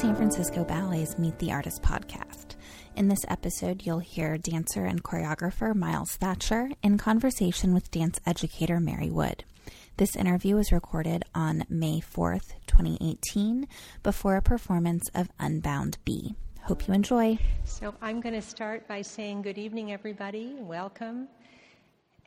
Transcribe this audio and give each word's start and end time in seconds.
San 0.00 0.14
Francisco 0.14 0.62
Ballet's 0.62 1.18
Meet 1.18 1.38
the 1.38 1.52
Artist 1.52 1.80
podcast. 1.80 2.56
In 2.96 3.08
this 3.08 3.24
episode, 3.28 3.86
you'll 3.86 4.00
hear 4.00 4.36
dancer 4.36 4.84
and 4.84 5.02
choreographer 5.02 5.74
Miles 5.74 6.16
Thatcher 6.16 6.68
in 6.82 6.98
conversation 6.98 7.72
with 7.72 7.90
dance 7.90 8.20
educator 8.26 8.78
Mary 8.78 9.10
Wood. 9.10 9.44
This 9.96 10.14
interview 10.14 10.56
was 10.56 10.70
recorded 10.70 11.24
on 11.34 11.64
May 11.70 12.00
4th, 12.00 12.52
2018, 12.66 13.66
before 14.02 14.36
a 14.36 14.42
performance 14.42 15.08
of 15.14 15.30
Unbound 15.38 15.96
B. 16.04 16.34
Hope 16.64 16.86
you 16.86 16.92
enjoy. 16.92 17.38
So, 17.64 17.94
I'm 18.02 18.20
going 18.20 18.34
to 18.34 18.42
start 18.42 18.86
by 18.86 19.00
saying 19.00 19.42
good 19.42 19.56
evening, 19.56 19.92
everybody. 19.92 20.56
Welcome. 20.58 21.28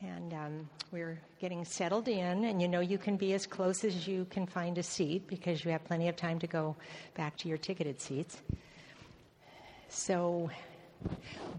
And 0.01 0.33
um, 0.33 0.69
we're 0.91 1.19
getting 1.41 1.65
settled 1.65 2.07
in, 2.07 2.45
and 2.45 2.61
you 2.61 2.69
know 2.69 2.79
you 2.79 2.97
can 2.97 3.17
be 3.17 3.33
as 3.33 3.45
close 3.45 3.83
as 3.83 4.07
you 4.07 4.25
can 4.29 4.47
find 4.47 4.77
a 4.77 4.83
seat 4.83 5.27
because 5.27 5.65
you 5.65 5.71
have 5.71 5.83
plenty 5.83 6.07
of 6.07 6.15
time 6.15 6.39
to 6.39 6.47
go 6.47 6.77
back 7.15 7.35
to 7.39 7.49
your 7.49 7.57
ticketed 7.57 7.99
seats. 7.99 8.37
So, 9.89 10.49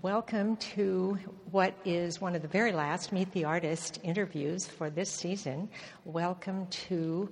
welcome 0.00 0.56
to 0.74 1.18
what 1.50 1.74
is 1.84 2.18
one 2.18 2.34
of 2.34 2.40
the 2.40 2.48
very 2.48 2.72
last 2.72 3.12
Meet 3.12 3.30
the 3.32 3.44
Artist 3.44 4.00
interviews 4.02 4.66
for 4.66 4.88
this 4.88 5.10
season. 5.10 5.68
Welcome 6.06 6.66
to, 6.88 7.30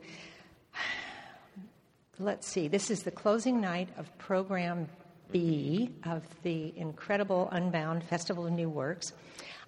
let's 2.18 2.46
see, 2.46 2.68
this 2.68 2.90
is 2.90 3.02
the 3.02 3.10
closing 3.10 3.62
night 3.62 3.88
of 3.96 4.18
program 4.18 4.86
B 5.30 5.90
of 6.04 6.22
the 6.42 6.72
incredible 6.76 7.48
Unbound 7.52 8.02
Festival 8.04 8.46
of 8.46 8.52
New 8.52 8.68
Works. 8.68 9.12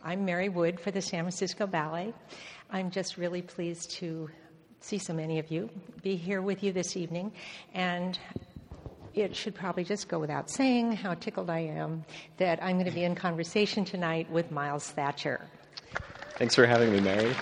I'm 0.03 0.25
Mary 0.25 0.49
Wood 0.49 0.81
for 0.81 0.91
the 0.91 1.03
San 1.03 1.25
Francisco 1.25 1.67
Ballet. 1.67 2.15
I'm 2.71 2.91
just 2.91 3.19
really 3.19 3.43
pleased 3.43 3.91
to 3.93 4.31
see 4.81 4.97
so 4.99 5.13
many 5.13 5.39
of 5.39 5.51
you, 5.51 5.69
be 6.03 6.17
here 6.17 6.41
with 6.41 6.63
you 6.63 6.73
this 6.73 6.97
evening, 6.97 7.33
and 7.75 8.19
it 9.15 9.37
should 9.37 9.55
probably 9.55 9.85
just 9.85 10.09
go 10.09 10.19
without 10.19 10.49
saying 10.51 10.93
how 10.93 11.15
tickled 11.15 11.51
I 11.51 11.61
am 11.61 12.05
that 12.39 12.63
I'm 12.63 12.77
going 12.77 12.87
to 12.87 12.93
be 12.93 13.05
in 13.05 13.15
conversation 13.15 13.85
tonight 13.85 14.31
with 14.31 14.51
Miles 14.51 14.89
Thatcher. 14.91 15.47
Thanks 16.39 16.55
for 16.55 16.65
having 16.67 16.93
me, 16.93 17.01
Mary. 17.01 17.35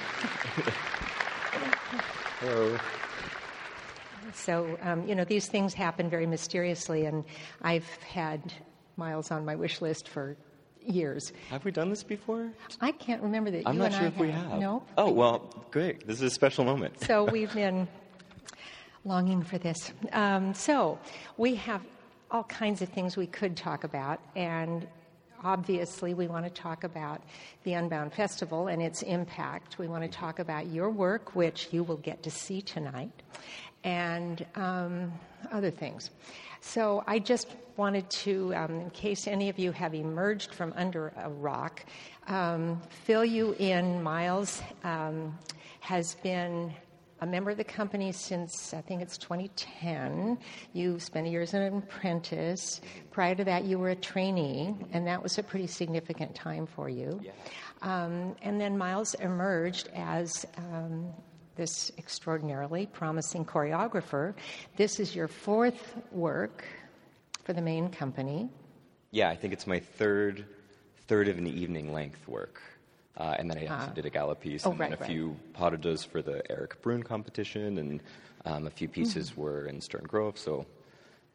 Hello. 2.40 2.76
So, 4.38 4.78
um, 4.82 5.06
you 5.06 5.14
know, 5.14 5.24
these 5.24 5.46
things 5.46 5.74
happen 5.74 6.08
very 6.08 6.26
mysteriously, 6.26 7.06
and 7.06 7.24
I've 7.62 7.88
had 8.02 8.52
Miles 8.96 9.30
on 9.30 9.44
my 9.44 9.56
wish 9.56 9.80
list 9.80 10.08
for 10.08 10.36
years. 10.84 11.32
Have 11.50 11.64
we 11.64 11.70
done 11.70 11.90
this 11.90 12.02
before? 12.02 12.50
I 12.80 12.92
can't 12.92 13.22
remember 13.22 13.50
that 13.50 13.66
I'm 13.66 13.74
you 13.74 13.78
not 13.80 13.86
and 13.86 13.94
sure 13.94 14.04
I 14.04 14.08
if 14.08 14.16
we 14.16 14.30
have. 14.30 14.58
No. 14.58 14.82
Oh, 14.96 15.10
well, 15.10 15.52
great. 15.70 16.06
This 16.06 16.16
is 16.16 16.22
a 16.22 16.30
special 16.30 16.64
moment. 16.64 17.00
So 17.00 17.24
we've 17.24 17.52
been 17.52 17.88
longing 19.04 19.42
for 19.42 19.58
this. 19.58 19.92
Um, 20.12 20.54
so 20.54 20.98
we 21.36 21.54
have 21.56 21.82
all 22.30 22.44
kinds 22.44 22.82
of 22.82 22.88
things 22.90 23.16
we 23.16 23.26
could 23.26 23.56
talk 23.56 23.84
about, 23.84 24.20
and 24.36 24.86
obviously 25.42 26.14
we 26.14 26.26
want 26.26 26.44
to 26.44 26.50
talk 26.50 26.84
about 26.84 27.22
the 27.64 27.74
Unbound 27.74 28.12
Festival 28.12 28.68
and 28.68 28.82
its 28.82 29.02
impact. 29.02 29.78
We 29.78 29.88
want 29.88 30.04
to 30.04 30.08
talk 30.10 30.38
about 30.38 30.66
your 30.66 30.90
work, 30.90 31.34
which 31.34 31.68
you 31.70 31.82
will 31.82 31.96
get 31.96 32.22
to 32.24 32.30
see 32.30 32.60
tonight, 32.60 33.12
and 33.84 34.44
um, 34.54 35.12
other 35.52 35.70
things. 35.70 36.10
So 36.60 37.04
I 37.06 37.18
just 37.18 37.48
wanted 37.76 38.10
to, 38.10 38.54
um, 38.54 38.80
in 38.80 38.90
case 38.90 39.26
any 39.26 39.48
of 39.48 39.58
you 39.58 39.72
have 39.72 39.94
emerged 39.94 40.52
from 40.52 40.72
under 40.76 41.12
a 41.16 41.30
rock, 41.30 41.84
um, 42.26 42.82
fill 43.04 43.24
you 43.24 43.54
in. 43.58 44.02
Miles 44.02 44.60
um, 44.84 45.38
has 45.80 46.16
been 46.16 46.74
a 47.20 47.26
member 47.26 47.50
of 47.50 47.56
the 47.56 47.64
company 47.64 48.12
since 48.12 48.72
I 48.72 48.80
think 48.80 49.02
it's 49.02 49.18
2010. 49.18 50.38
You 50.72 50.98
spent 51.00 51.26
a 51.26 51.30
year 51.30 51.42
as 51.42 51.54
an 51.54 51.78
apprentice. 51.78 52.80
Prior 53.10 53.34
to 53.34 53.44
that, 53.44 53.64
you 53.64 53.78
were 53.78 53.90
a 53.90 53.96
trainee, 53.96 54.74
and 54.92 55.06
that 55.06 55.22
was 55.22 55.38
a 55.38 55.42
pretty 55.42 55.66
significant 55.66 56.34
time 56.34 56.66
for 56.66 56.88
you. 56.88 57.20
Yeah. 57.22 57.32
Um, 57.82 58.36
and 58.42 58.60
then 58.60 58.76
Miles 58.76 59.14
emerged 59.14 59.88
as 59.94 60.46
um, 60.56 61.12
this 61.58 61.92
extraordinarily 61.98 62.86
promising 62.86 63.44
choreographer. 63.44 64.32
This 64.76 64.98
is 65.00 65.14
your 65.14 65.28
fourth 65.28 65.94
work 66.12 66.64
for 67.44 67.52
the 67.52 67.60
main 67.60 67.90
company. 67.90 68.48
Yeah, 69.10 69.28
I 69.28 69.36
think 69.36 69.52
it's 69.52 69.66
my 69.66 69.80
third 69.80 70.46
third 71.08 71.28
of 71.28 71.36
an 71.38 71.46
evening 71.46 71.92
length 71.92 72.26
work. 72.28 72.60
Uh, 73.16 73.34
and 73.38 73.50
then 73.50 73.58
I 73.58 73.66
also 73.66 73.88
Ah. 73.90 73.94
did 73.94 74.06
a 74.06 74.10
gala 74.10 74.34
piece 74.36 74.64
Oh, 74.66 74.70
and 74.70 74.78
right, 74.80 74.90
then 74.90 74.98
a 74.98 75.00
right. 75.00 75.10
few 75.10 75.36
pas 75.52 75.70
de 75.72 75.76
deux 75.78 76.04
for 76.04 76.22
the 76.22 76.48
Erik 76.50 76.80
Bruhn 76.82 77.02
competition, 77.02 77.78
and 77.78 78.00
um, 78.44 78.66
a 78.66 78.70
few 78.70 78.86
pieces 78.88 79.30
Mm-hmm. 79.30 79.40
were 79.40 79.66
in 79.66 79.80
Stern 79.80 80.04
Grove. 80.06 80.38
So, 80.38 80.64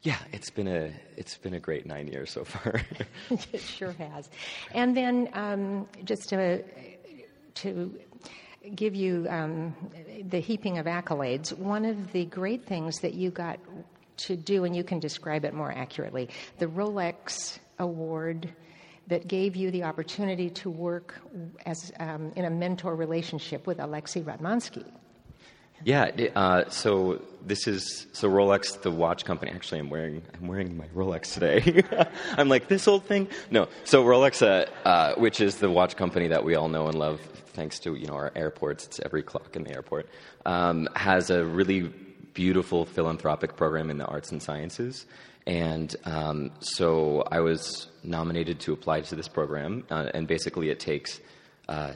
yeah, 0.02 0.18
it's 0.32 0.48
been 0.48 0.68
a 0.68 0.90
it's 1.18 1.36
been 1.36 1.52
a 1.54 1.60
great 1.60 1.84
nine 1.84 2.08
years 2.08 2.30
so 2.30 2.44
far. 2.44 2.80
it 3.52 3.60
sure 3.60 3.92
has. 3.92 4.30
And 4.72 4.96
then 4.96 5.28
um, 5.34 5.86
just 6.04 6.30
to, 6.30 6.62
to 7.56 7.98
give 8.74 8.94
you 8.94 9.26
um, 9.28 9.74
the 10.28 10.40
heaping 10.40 10.78
of 10.78 10.86
accolades, 10.86 11.56
one 11.56 11.84
of 11.84 12.12
the 12.12 12.24
great 12.24 12.66
things 12.66 13.00
that 13.00 13.14
you 13.14 13.30
got 13.30 13.58
to 14.16 14.36
do, 14.36 14.64
and 14.64 14.74
you 14.74 14.84
can 14.84 15.00
describe 15.00 15.44
it 15.44 15.54
more 15.54 15.72
accurately, 15.72 16.28
the 16.58 16.66
Rolex 16.66 17.58
Award 17.78 18.52
that 19.08 19.28
gave 19.28 19.54
you 19.56 19.70
the 19.70 19.82
opportunity 19.82 20.48
to 20.48 20.70
work 20.70 21.20
as 21.66 21.92
um, 22.00 22.32
in 22.36 22.44
a 22.44 22.50
mentor 22.50 22.94
relationship 22.94 23.66
with 23.66 23.80
Alexei 23.80 24.22
Ratmansky. 24.22 24.84
Yeah, 25.84 26.10
uh, 26.34 26.70
so 26.70 27.20
this 27.44 27.66
is 27.66 28.06
so 28.12 28.30
Rolex, 28.30 28.80
the 28.80 28.90
watch 28.90 29.26
company. 29.26 29.52
Actually, 29.52 29.80
I'm 29.80 29.90
wearing 29.90 30.22
I'm 30.32 30.48
wearing 30.48 30.78
my 30.78 30.86
Rolex 30.94 31.34
today. 31.34 31.82
I'm 32.38 32.48
like 32.48 32.68
this 32.68 32.88
old 32.88 33.04
thing. 33.04 33.28
No, 33.50 33.68
so 33.84 34.02
Rolex, 34.02 34.40
uh, 34.40 34.64
uh, 34.88 35.14
which 35.16 35.42
is 35.42 35.56
the 35.56 35.68
watch 35.68 35.94
company 35.94 36.28
that 36.28 36.42
we 36.42 36.54
all 36.54 36.68
know 36.68 36.86
and 36.86 36.98
love, 36.98 37.20
thanks 37.52 37.78
to 37.80 37.96
you 37.96 38.06
know 38.06 38.14
our 38.14 38.32
airports. 38.34 38.86
It's 38.86 39.00
every 39.00 39.22
clock 39.22 39.56
in 39.56 39.64
the 39.64 39.74
airport. 39.74 40.08
Um, 40.46 40.88
has 40.96 41.28
a 41.28 41.44
really 41.44 41.92
beautiful 42.32 42.86
philanthropic 42.86 43.54
program 43.54 43.90
in 43.90 43.98
the 43.98 44.06
arts 44.06 44.32
and 44.32 44.42
sciences, 44.42 45.04
and 45.46 45.94
um, 46.06 46.50
so 46.60 47.24
I 47.30 47.40
was 47.40 47.88
nominated 48.02 48.58
to 48.60 48.72
apply 48.72 49.02
to 49.02 49.16
this 49.16 49.28
program, 49.28 49.84
uh, 49.90 50.10
and 50.14 50.26
basically 50.26 50.70
it 50.70 50.80
takes 50.80 51.20
uh, 51.68 51.92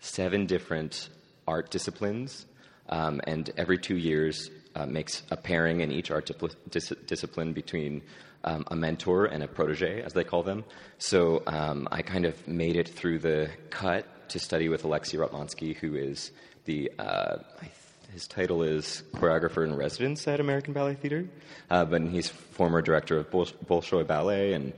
seven 0.00 0.46
different 0.46 1.10
art 1.46 1.70
disciplines 1.70 2.46
um, 2.88 3.20
and 3.24 3.50
every 3.56 3.78
two 3.78 3.96
years 3.96 4.50
uh, 4.74 4.86
makes 4.86 5.22
a 5.30 5.36
pairing 5.36 5.80
in 5.80 5.90
each 5.90 6.10
art 6.10 6.30
dis- 6.70 6.92
discipline 7.06 7.52
between 7.52 8.02
um, 8.44 8.64
a 8.70 8.76
mentor 8.76 9.26
and 9.26 9.42
a 9.42 9.48
protege, 9.48 10.02
as 10.02 10.12
they 10.12 10.24
call 10.24 10.42
them. 10.42 10.64
So 10.98 11.42
um, 11.46 11.88
I 11.90 12.02
kind 12.02 12.24
of 12.24 12.46
made 12.46 12.76
it 12.76 12.88
through 12.88 13.20
the 13.20 13.50
cut 13.70 14.28
to 14.30 14.38
study 14.38 14.68
with 14.68 14.84
Alexei 14.84 15.16
Ratmansky, 15.16 15.76
who 15.76 15.94
is 15.94 16.30
the 16.64 16.90
uh, 16.98 17.38
th- 17.60 17.72
his 18.12 18.26
title 18.26 18.62
is 18.62 19.02
choreographer 19.14 19.64
in 19.64 19.74
residence 19.74 20.26
at 20.28 20.40
American 20.40 20.72
Ballet 20.72 20.94
Theater, 20.94 21.28
uh, 21.70 21.84
but 21.84 22.00
he's 22.02 22.28
former 22.28 22.80
director 22.80 23.18
of 23.18 23.30
Bol- 23.30 23.46
Bolshoi 23.66 24.06
Ballet 24.06 24.52
and 24.52 24.72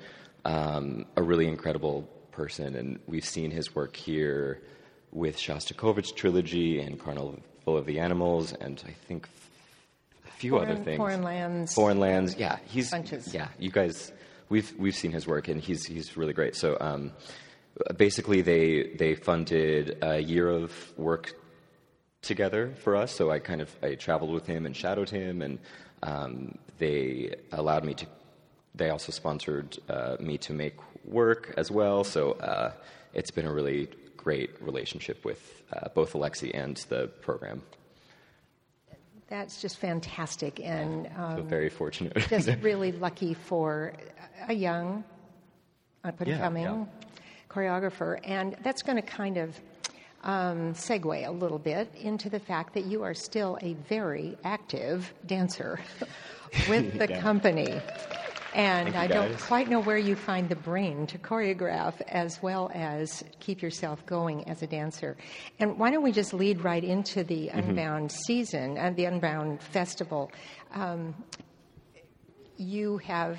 um, 0.45 1.05
a 1.17 1.23
really 1.23 1.47
incredible 1.47 2.09
person. 2.33 2.75
And 2.75 2.99
we've 3.07 3.25
seen 3.25 3.51
his 3.51 3.75
work 3.75 3.97
here 3.97 4.63
with 5.13 5.37
Shostakovich 5.37 6.15
trilogy 6.15 6.81
and 6.81 6.99
Carnival 6.99 7.39
of 7.77 7.87
the 7.87 8.01
Animals, 8.01 8.53
and 8.53 8.83
I 8.87 8.93
think 9.07 9.29
a 10.27 10.31
few 10.31 10.53
Foreign- 10.53 10.71
other 10.71 10.83
things. 10.85 10.97
Foreign 10.99 11.23
Lands. 11.23 11.75
Foreign 11.75 12.01
lands. 12.01 12.37
Yeah, 12.37 12.59
he's 12.67 12.91
Bunches. 12.91 13.33
yeah. 13.35 13.49
You 13.59 13.71
guys, 13.71 14.13
we've 14.49 14.73
we've 14.79 14.95
seen 14.97 15.13
his 15.13 15.27
work, 15.27 15.49
and 15.49 15.61
he's 15.61 15.85
he's 15.85 16.17
really 16.17 16.33
great. 16.33 16.55
So 16.57 16.77
um, 16.81 17.13
basically, 17.97 18.41
they 18.43 18.95
they 18.99 19.15
funded 19.15 19.99
a 20.03 20.19
year 20.21 20.49
of 20.51 20.73
work 20.97 21.33
together 22.23 22.73
for 22.83 22.97
us. 22.97 23.13
So 23.15 23.31
I 23.31 23.39
kind 23.39 23.61
of 23.61 23.75
I 23.83 23.95
traveled 23.95 24.33
with 24.33 24.47
him 24.47 24.67
and 24.67 24.77
shadowed 24.77 25.11
him, 25.11 25.43
and 25.43 25.59
um, 26.03 26.59
they 26.79 27.35
allowed 27.53 27.85
me 27.85 27.95
to. 27.95 28.07
They 28.75 28.91
also 28.91 29.11
sponsored 29.13 29.77
uh, 29.89 30.17
me 30.21 30.39
to 30.39 30.53
make 30.53 30.75
work 31.05 31.53
as 31.57 31.69
well. 31.71 32.05
So 32.05 32.33
uh, 32.33 32.73
it's 33.13 33.31
been 33.33 33.47
a 33.47 33.53
really 33.53 33.89
great 34.19 34.51
relationship 34.61 35.25
with 35.25 35.63
uh, 35.73 35.89
both 35.95 36.15
Alexei 36.15 36.51
and 36.51 36.77
the 36.91 37.07
program. 37.23 37.63
That's 39.29 39.61
just 39.61 39.77
fantastic, 39.79 40.59
and 40.61 41.09
um, 41.17 41.47
very 41.49 41.69
fortunate. 41.69 42.17
just 42.29 42.49
really 42.63 42.93
lucky 42.93 43.35
for 43.35 43.93
a 44.49 44.55
young, 44.55 45.05
up 46.05 46.19
and 46.21 46.29
Yeah, 46.29 46.39
coming 46.39 46.65
yeah. 46.65 46.85
choreographer. 47.51 48.19
And 48.25 48.57
that's 48.63 48.83
going 48.83 48.97
to 48.97 49.03
kind 49.03 49.37
of 49.37 49.55
um, 50.25 50.73
segue 50.75 51.27
a 51.27 51.31
little 51.31 51.59
bit 51.59 51.95
into 52.01 52.31
the 52.31 52.41
fact 52.41 52.73
that 52.75 52.85
you 52.87 53.03
are 53.03 53.15
still 53.15 53.59
a 53.63 53.75
very 53.89 54.37
active 54.45 55.13
dancer 55.27 55.79
with 56.69 56.99
the 56.99 57.09
Yeah. 57.11 57.21
company. 57.21 57.81
And 58.55 58.97
I 58.97 59.07
don't 59.07 59.39
quite 59.41 59.69
know 59.69 59.81
where 59.81 59.99
you 59.99 60.17
find 60.17 60.49
the 60.49 60.57
brain 60.57 61.07
to 61.09 61.19
choreograph 61.19 62.01
as 62.09 62.43
well 62.43 62.71
as 62.75 63.23
keep 63.41 63.61
yourself 63.63 64.05
going 64.07 64.49
as 64.49 64.63
a 64.63 64.67
dancer. 64.67 65.17
And 65.59 65.79
why 65.79 65.91
don't 65.91 66.03
we 66.03 66.13
just 66.13 66.33
lead 66.33 66.65
right 66.65 66.83
into 66.83 67.25
the 67.25 67.49
Mm-hmm. 67.49 67.71
Unbound 67.71 68.13
season 68.13 68.77
and 68.79 68.97
the 68.97 69.05
Unbound 69.05 69.63
festival? 69.63 70.31
Um, 70.75 71.15
you 72.57 72.99
have 72.99 73.39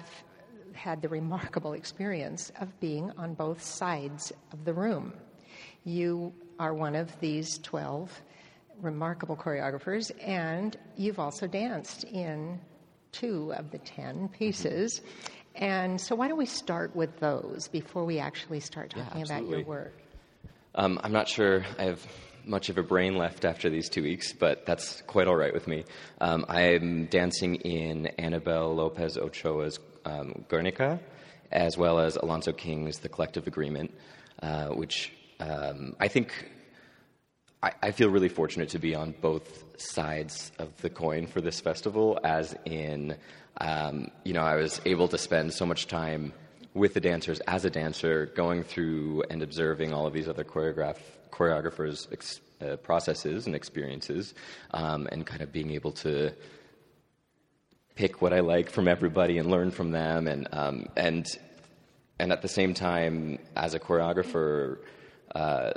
had 0.74 1.02
the 1.02 1.10
remarkable 1.10 1.74
experience 1.74 2.52
of 2.62 2.80
being 2.80 3.12
on 3.18 3.34
both 3.34 3.62
sides 3.62 4.32
of 4.54 4.64
the 4.64 4.74
room. 4.74 5.14
You 5.84 6.34
are 6.60 6.74
one 6.74 6.96
of 6.96 7.20
these 7.20 7.58
12 7.60 8.22
remarkable 8.82 9.36
choreographers, 9.36 10.12
and 10.26 10.78
you've 10.96 11.20
also 11.20 11.48
danced 11.48 12.06
in 12.06 12.60
two 13.12 13.54
of 13.54 13.72
the 13.72 13.78
10 13.78 14.30
pieces. 14.30 15.02
And 15.56 16.00
so, 16.00 16.16
why 16.16 16.28
don't 16.28 16.38
we 16.38 16.46
start 16.46 16.96
with 16.96 17.20
those 17.20 17.68
before 17.68 18.06
we 18.06 18.20
actually 18.20 18.60
start 18.60 18.92
talking 18.92 19.26
Yeah, 19.26 19.38
about 19.38 19.50
your 19.50 19.64
work? 19.64 19.94
Um, 20.76 21.00
I'm 21.04 21.12
not 21.12 21.28
sure 21.28 21.66
I 21.78 21.84
have 21.84 22.06
much 22.46 22.70
of 22.70 22.78
a 22.78 22.84
brain 22.84 23.16
left 23.16 23.46
after 23.46 23.70
these 23.70 23.90
two 23.90 24.04
weeks, 24.04 24.34
but 24.34 24.66
that's 24.66 25.02
quite 25.02 25.28
all 25.28 25.36
right 25.36 25.54
with 25.54 25.68
me. 25.68 25.84
Um, 26.22 26.46
I'm 26.48 27.06
dancing 27.06 27.56
in 27.56 28.08
Annabelle 28.18 28.74
Lopez 28.74 29.18
Ochoa's 29.18 29.80
um, 30.06 30.46
Guernica, 30.48 31.00
as 31.52 31.78
well 31.78 32.00
as 32.00 32.16
Alonzo 32.16 32.54
King's 32.54 33.00
The 33.00 33.10
Collective 33.10 33.48
Agreement, 33.48 33.94
uh, 34.42 34.68
which 34.70 35.12
um, 35.40 35.96
I 36.00 36.08
think 36.08 36.32
I, 37.62 37.72
I 37.84 37.92
feel 37.92 38.10
really 38.10 38.30
fortunate 38.30 38.70
to 38.70 38.80
be 38.80 38.96
on 38.96 39.14
both 39.22 39.82
sides 39.82 40.52
of 40.60 40.76
the 40.82 40.90
coin 40.90 41.28
for 41.28 41.42
this 41.42 41.60
festival, 41.60 42.20
as 42.24 42.56
in, 42.66 43.18
um, 43.60 44.12
you 44.24 44.34
know, 44.34 44.44
I 44.44 44.56
was 44.56 44.80
able 44.86 45.08
to 45.10 45.18
spend 45.18 45.54
so 45.54 45.66
much 45.66 45.88
time 45.88 46.34
with 46.74 46.94
the 46.94 47.02
dancers 47.02 47.40
as 47.42 47.66
a 47.66 47.70
dancer, 47.70 48.28
going 48.28 48.64
through 48.64 49.24
and 49.30 49.42
observing 49.42 49.94
all 49.94 50.08
of 50.08 50.14
these 50.14 50.30
other 50.30 50.44
choreograph, 50.44 50.98
choreographers' 51.32 52.08
ex, 52.12 52.40
uh, 52.62 52.78
processes 52.78 53.46
and 53.46 53.56
experiences, 53.56 54.34
um, 54.72 55.08
and 55.12 55.26
kind 55.26 55.42
of 55.42 55.52
being 55.52 55.72
able 55.72 55.92
to 55.92 56.32
pick 57.96 58.22
what 58.22 58.32
I 58.32 58.40
like 58.40 58.70
from 58.70 58.88
everybody 58.88 59.38
and 59.38 59.50
learn 59.50 59.72
from 59.72 59.92
them, 59.92 60.28
and 60.28 60.48
um, 60.54 60.88
and 60.96 61.26
and 62.20 62.32
at 62.32 62.42
the 62.42 62.48
same 62.48 62.74
time, 62.74 63.40
as 63.56 63.74
a 63.74 63.80
choreographer. 63.80 64.78
Uh, 65.34 65.72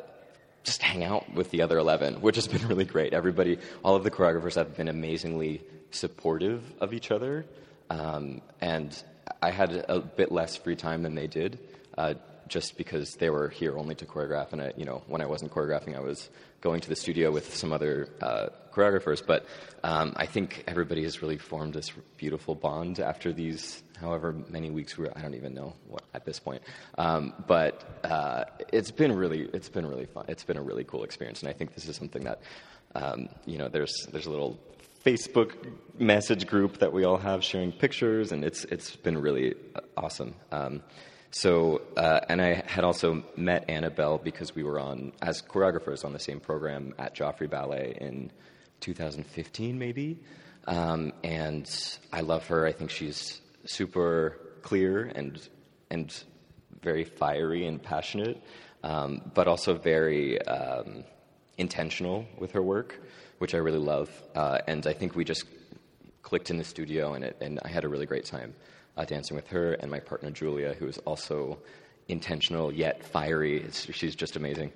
just 0.64 0.82
hang 0.82 1.05
out 1.05 1.32
with 1.35 1.50
the 1.50 1.62
other 1.62 1.79
11, 1.79 2.20
which 2.20 2.37
has 2.37 2.47
been 2.49 2.67
really 2.69 2.85
great. 2.85 3.12
Everybody, 3.12 3.59
all 3.82 3.97
of 3.97 4.05
the 4.05 4.11
choreographers 4.11 4.55
have 4.55 4.76
been 4.76 4.88
amazingly 4.88 5.62
supportive 5.91 6.62
of 6.81 6.93
each 6.93 7.11
other. 7.11 7.44
Um, 7.91 8.41
and 8.61 8.97
I 9.41 9.50
had 9.50 9.85
a 9.88 10.00
bit 10.00 10.32
less 10.32 10.56
free 10.56 10.76
time 10.76 11.03
than 11.03 11.14
they 11.14 11.26
did, 11.26 11.59
uh, 11.97 12.14
just 12.52 12.76
because 12.76 13.14
they 13.14 13.31
were 13.31 13.49
here 13.49 13.78
only 13.78 13.94
to 13.94 14.04
choreograph. 14.04 14.52
And 14.52 14.60
I, 14.60 14.72
you 14.76 14.84
know, 14.84 15.02
when 15.06 15.22
I 15.22 15.26
wasn't 15.26 15.50
choreographing, 15.52 15.96
I 15.96 16.00
was 16.00 16.28
going 16.60 16.82
to 16.82 16.88
the 16.88 16.94
studio 16.94 17.31
with 17.31 17.56
some 17.56 17.72
other 17.72 18.10
uh, 18.20 18.49
choreographers. 18.75 19.26
But 19.26 19.46
um, 19.82 20.12
I 20.16 20.26
think 20.26 20.62
everybody 20.66 21.02
has 21.04 21.22
really 21.22 21.38
formed 21.38 21.72
this 21.72 21.90
beautiful 22.19 22.54
bond 22.54 23.00
after 23.00 23.32
these 23.32 23.82
however 23.99 24.34
many 24.50 24.70
weeks 24.70 24.99
we 24.99 25.04
were. 25.04 25.16
I 25.16 25.22
don't 25.22 25.34
even 25.34 25.54
know 25.54 25.72
what 25.88 26.02
at 26.12 26.26
this 26.26 26.38
point. 26.38 26.62
Um, 26.99 27.32
but 27.46 28.00
uh, 28.04 28.44
it's 28.70 28.90
been 28.90 29.12
really, 29.16 29.49
it's 29.54 29.70
been 29.70 29.87
really 29.87 30.06
fun. 30.06 30.26
It's 30.28 30.44
been 30.44 30.58
a 30.58 30.62
really 30.62 30.84
cool 30.84 31.04
experience, 31.04 31.40
and 31.40 31.49
I 31.49 31.54
think 31.54 31.75
this 31.75 31.88
is 31.88 31.96
something 31.96 32.25
that 32.25 32.43
um, 32.94 33.31
you 33.46 33.56
know. 33.56 33.69
There's 33.69 33.94
there's 34.12 34.26
a 34.26 34.31
little 34.31 34.60
Facebook 35.06 35.54
message 35.99 36.46
group 36.46 36.78
that 36.81 36.93
we 36.93 37.04
all 37.04 37.16
have 37.16 37.43
sharing 37.43 37.72
pictures, 37.72 38.31
and 38.31 38.44
it's 38.44 38.64
it's 38.64 38.94
been 38.94 39.16
really 39.16 39.54
uh, 39.75 39.81
awesome. 39.96 40.34
Um, 40.50 40.82
so, 41.32 41.81
uh, 41.96 42.20
and 42.29 42.43
I 42.43 42.62
had 42.67 42.84
also 42.84 43.25
met 43.37 43.70
Annabelle 43.70 44.19
because 44.19 44.55
we 44.55 44.62
were 44.62 44.79
on 44.79 45.12
as 45.23 45.40
choreographers 45.40 46.05
on 46.05 46.12
the 46.12 46.19
same 46.19 46.40
program 46.40 46.94
at 46.99 47.17
Joffrey 47.17 47.49
Ballet 47.49 47.96
in 47.99 48.31
2015, 48.81 49.79
maybe. 49.79 50.20
Um, 50.67 51.12
and 51.25 51.69
I 52.12 52.20
love 52.20 52.46
her. 52.49 52.67
I 52.67 52.73
think 52.73 52.90
she's 52.90 53.40
super 53.64 54.38
clear 54.61 55.05
and 55.05 55.40
and 55.90 56.25
very 56.82 57.05
fiery 57.05 57.67
and 57.67 57.82
passionate, 57.82 58.43
um, 58.82 59.31
but 59.35 59.49
also 59.49 59.75
very 59.75 60.40
um, 60.43 61.05
intentional 61.56 62.26
with 62.38 62.52
her 62.52 62.62
work, 62.62 63.00
which 63.38 63.55
I 63.55 63.58
really 63.58 63.78
love. 63.78 64.11
Uh, 64.35 64.58
and 64.67 64.87
I 64.87 64.93
think 64.93 65.17
we 65.17 65.25
just 65.25 65.44
clicked 66.20 66.50
in 66.50 66.58
the 66.58 66.64
studio, 66.64 67.14
and 67.14 67.25
it, 67.25 67.37
and 67.40 67.58
I 67.64 67.69
had 67.69 67.85
a 67.85 67.88
really 67.88 68.06
great 68.06 68.26
time 68.26 68.55
uh, 68.97 69.05
dancing 69.05 69.37
with 69.37 69.49
her 69.49 69.75
and 69.75 69.91
my 69.91 70.00
partner 70.00 70.31
Julia, 70.31 70.75
who 70.75 70.87
is 70.87 70.99
also 70.99 71.59
intentional 72.09 72.73
yet 72.73 73.03
fiery. 73.05 73.62
It's, 73.62 73.93
she's 73.93 74.15
just 74.15 74.37
amazing. 74.37 74.73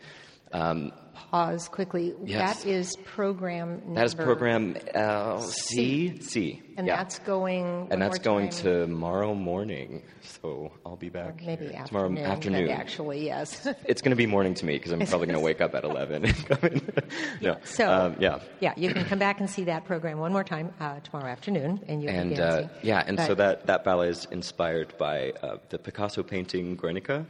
Um, 0.53 0.93
Pause 1.31 1.69
quickly. 1.69 2.15
Yes. 2.25 2.63
That 2.63 2.71
is 2.71 2.97
program 2.97 3.81
number. 3.81 3.95
that 3.95 4.05
is 4.05 4.15
program 4.15 4.77
uh, 4.95 5.41
C. 5.41 6.21
C. 6.21 6.63
And 6.77 6.87
yeah. 6.87 6.97
that's 6.97 7.19
going. 7.21 7.89
and 7.91 8.01
that's 8.01 8.19
going 8.19 8.51
time. 8.51 8.63
tomorrow 8.63 9.35
morning. 9.35 10.03
So 10.23 10.73
I'll 10.85 10.97
be 10.97 11.09
back 11.09 11.43
Maybe 11.45 11.67
here. 11.67 11.77
afternoon. 11.77 12.17
tomorrow 12.17 12.33
afternoon. 12.33 12.67
But 12.67 12.75
actually, 12.75 13.25
yes. 13.25 13.67
It's 13.87 14.03
going 14.03 14.11
to 14.11 14.17
be 14.17 14.27
morning 14.27 14.55
to 14.55 14.67
me 14.67 14.75
because 14.75 14.93
I'm 14.93 15.01
probably 15.07 15.27
going 15.27 15.39
to 15.39 15.45
wake 15.45 15.61
up 15.61 15.75
at 15.75 15.85
11 15.85 16.25
and 16.27 16.47
come 16.47 16.71
in. 16.71 16.93
no. 17.41 17.57
So, 17.65 17.91
um, 17.91 18.17
yeah. 18.19 18.41
yeah, 18.61 18.75
you 18.77 18.93
can 18.93 19.05
come 19.05 19.19
back 19.19 19.41
and 19.41 19.49
see 19.49 19.65
that 19.65 19.85
program 19.85 20.19
one 20.19 20.33
more 20.33 20.45
time 20.45 20.73
uh, 20.81 21.01
tomorrow 21.01 21.29
afternoon, 21.29 21.81
and 21.89 22.03
be 22.03 22.09
And 22.09 22.39
uh, 22.39 22.69
yeah, 22.83 23.03
and 23.07 23.19
so 23.21 23.35
that, 23.35 23.67
that 23.67 23.85
ballet 23.85 24.09
is 24.09 24.27
inspired 24.31 24.97
by 24.99 25.33
uh, 25.43 25.57
the 25.71 25.79
Picasso 25.79 26.23
painting 26.23 26.77
Guernica, 26.77 27.27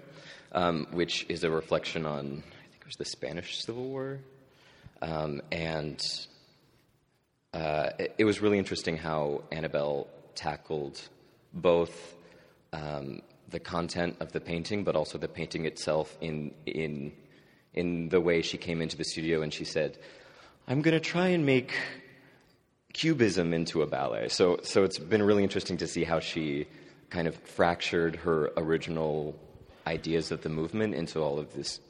um, 0.53 0.87
which 0.91 1.25
is 1.29 1.45
a 1.45 1.51
reflection 1.51 2.05
on, 2.05 2.43
The 2.95 3.05
Spanish 3.05 3.65
Civil 3.65 3.85
War. 3.85 4.21
Um, 5.03 5.43
and 5.51 6.01
uh, 7.53 7.91
it, 7.99 8.15
it 8.19 8.25
was 8.25 8.41
really 8.41 8.59
interesting 8.59 8.97
how 8.97 9.43
Annabelle 9.51 10.07
tackled 10.35 11.01
both 11.53 12.15
um, 12.73 13.23
the 13.51 13.59
content 13.59 14.17
of 14.21 14.33
the 14.33 14.41
painting, 14.41 14.85
but 14.85 14.95
also 14.95 15.19
the 15.19 15.29
painting 15.29 15.67
itself 15.67 16.17
in 16.21 16.53
in 16.67 17.13
in 17.75 18.09
the 18.09 18.21
way 18.21 18.43
she 18.43 18.59
came 18.59 18.81
into 18.81 18.97
the 18.97 19.05
studio 19.05 19.43
and 19.43 19.53
she 19.53 19.65
said, 19.65 19.99
"I'm 20.69 20.83
going 20.83 20.95
to 20.95 21.01
try 21.01 21.29
and 21.29 21.45
make 21.45 21.73
cubism 22.93 23.53
into 23.53 23.83
a 23.83 23.87
ballet." 23.87 24.29
So 24.29 24.61
so 24.63 24.85
it's 24.85 24.99
been 24.99 25.23
really 25.23 25.43
interesting 25.43 25.77
to 25.79 25.87
see 25.87 26.05
how 26.05 26.21
she 26.21 26.67
kind 27.11 27.29
of 27.29 27.37
fractured 27.37 28.17
her 28.17 28.51
original 28.57 29.39
ideas 29.87 30.33
of 30.33 30.43
the 30.43 30.49
movement 30.49 30.95
into 30.95 31.21
all 31.21 31.39
of 31.39 31.55
this 31.55 31.81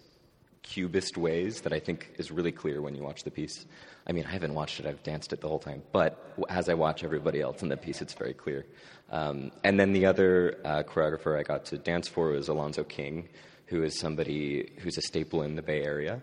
cubist 0.67 1.17
ways 1.17 1.63
that 1.63 1.73
I 1.73 1.79
think 1.79 2.13
is 2.19 2.31
really 2.31 2.53
clear 2.53 2.83
when 2.83 2.95
you 2.95 3.03
watch 3.03 3.23
the 3.23 3.31
piece. 3.31 3.65
I 4.07 4.13
mean, 4.13 4.25
I 4.27 4.31
haven't 4.31 4.53
watched 4.53 4.79
it, 4.81 4.87
I've 4.87 5.03
danced 5.03 5.33
it 5.33 5.41
the 5.41 5.49
whole 5.49 5.59
time, 5.59 5.83
but 5.93 6.35
as 6.49 6.69
I 6.69 6.75
watch 6.75 7.03
everybody 7.05 7.41
else 7.41 7.63
in 7.63 7.69
the 7.69 7.77
piece, 7.77 8.03
it's 8.03 8.15
very 8.15 8.35
clear. 8.35 8.67
Um, 9.11 9.53
and 9.65 9.79
then 9.81 9.93
the 9.93 10.07
other 10.07 10.59
uh, 10.65 10.83
choreographer 10.83 11.39
I 11.39 11.45
got 11.45 11.65
to 11.67 11.79
dance 11.79 12.09
for 12.09 12.31
was 12.31 12.49
Alonzo 12.49 12.85
King, 12.85 13.29
who 13.67 13.83
is 13.85 13.99
somebody 13.99 14.73
who's 14.79 14.99
a 14.99 15.03
staple 15.03 15.43
in 15.43 15.55
the 15.57 15.63
Bay 15.63 15.83
Area. 15.83 16.21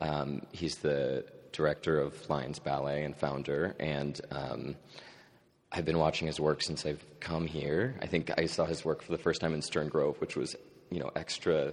Um, 0.00 0.42
he's 0.52 0.76
the 0.76 1.24
director 1.52 1.98
of 1.98 2.28
LINES 2.28 2.58
Ballet 2.58 3.02
and 3.02 3.16
founder, 3.16 3.74
and 3.80 4.20
um, 4.30 4.76
I've 5.72 5.86
been 5.86 5.98
watching 5.98 6.26
his 6.26 6.38
work 6.38 6.62
since 6.62 6.84
I've 6.84 7.04
come 7.20 7.46
here. 7.46 7.96
I 8.02 8.06
think 8.06 8.30
I 8.36 8.46
saw 8.46 8.66
his 8.66 8.84
work 8.84 9.02
for 9.02 9.12
the 9.12 9.18
first 9.18 9.40
time 9.40 9.54
in 9.54 9.62
Stern 9.62 9.88
Grove, 9.88 10.20
which 10.20 10.36
was, 10.36 10.54
you 10.90 11.00
know, 11.00 11.10
extra 11.16 11.72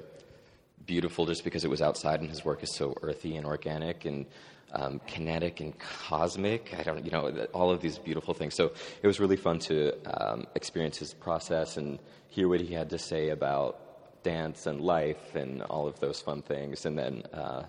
beautiful 0.85 1.25
just 1.25 1.43
because 1.43 1.63
it 1.63 1.69
was 1.69 1.81
outside 1.81 2.19
and 2.21 2.29
his 2.29 2.43
work 2.43 2.63
is 2.63 2.73
so 2.73 2.95
earthy 3.01 3.35
and 3.37 3.45
organic 3.45 4.05
and 4.05 4.25
um, 4.73 4.99
kinetic 5.07 5.59
and 5.59 5.77
cosmic. 5.79 6.73
I 6.77 6.83
don't, 6.83 7.05
you 7.05 7.11
know, 7.11 7.47
all 7.53 7.69
of 7.71 7.81
these 7.81 7.97
beautiful 7.99 8.33
things. 8.33 8.55
So 8.55 8.71
it 9.01 9.07
was 9.07 9.19
really 9.19 9.37
fun 9.37 9.59
to 9.59 9.93
um, 10.21 10.45
experience 10.55 10.97
his 10.97 11.13
process 11.13 11.77
and 11.77 11.99
hear 12.29 12.47
what 12.49 12.59
he 12.59 12.73
had 12.73 12.89
to 12.89 12.97
say 12.97 13.29
about 13.29 14.23
dance 14.23 14.65
and 14.65 14.81
life 14.81 15.35
and 15.35 15.61
all 15.63 15.87
of 15.87 15.99
those 15.99 16.19
fun 16.21 16.41
things. 16.41 16.85
And 16.85 16.97
then 16.97 17.23
uh, 17.33 17.63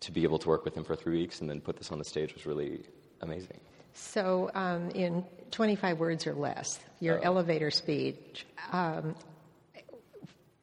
to 0.00 0.12
be 0.12 0.24
able 0.24 0.38
to 0.40 0.48
work 0.48 0.64
with 0.64 0.76
him 0.76 0.84
for 0.84 0.96
three 0.96 1.16
weeks 1.18 1.40
and 1.40 1.48
then 1.48 1.60
put 1.60 1.76
this 1.76 1.92
on 1.92 1.98
the 1.98 2.04
stage 2.04 2.34
was 2.34 2.44
really 2.44 2.80
amazing. 3.20 3.60
So, 3.94 4.50
um, 4.54 4.90
in 4.90 5.24
25 5.52 5.98
words 5.98 6.26
or 6.26 6.34
less, 6.34 6.80
your 7.00 7.18
Oh. 7.18 7.22
elevator 7.22 7.70
speech, 7.70 8.44
um, 8.72 9.14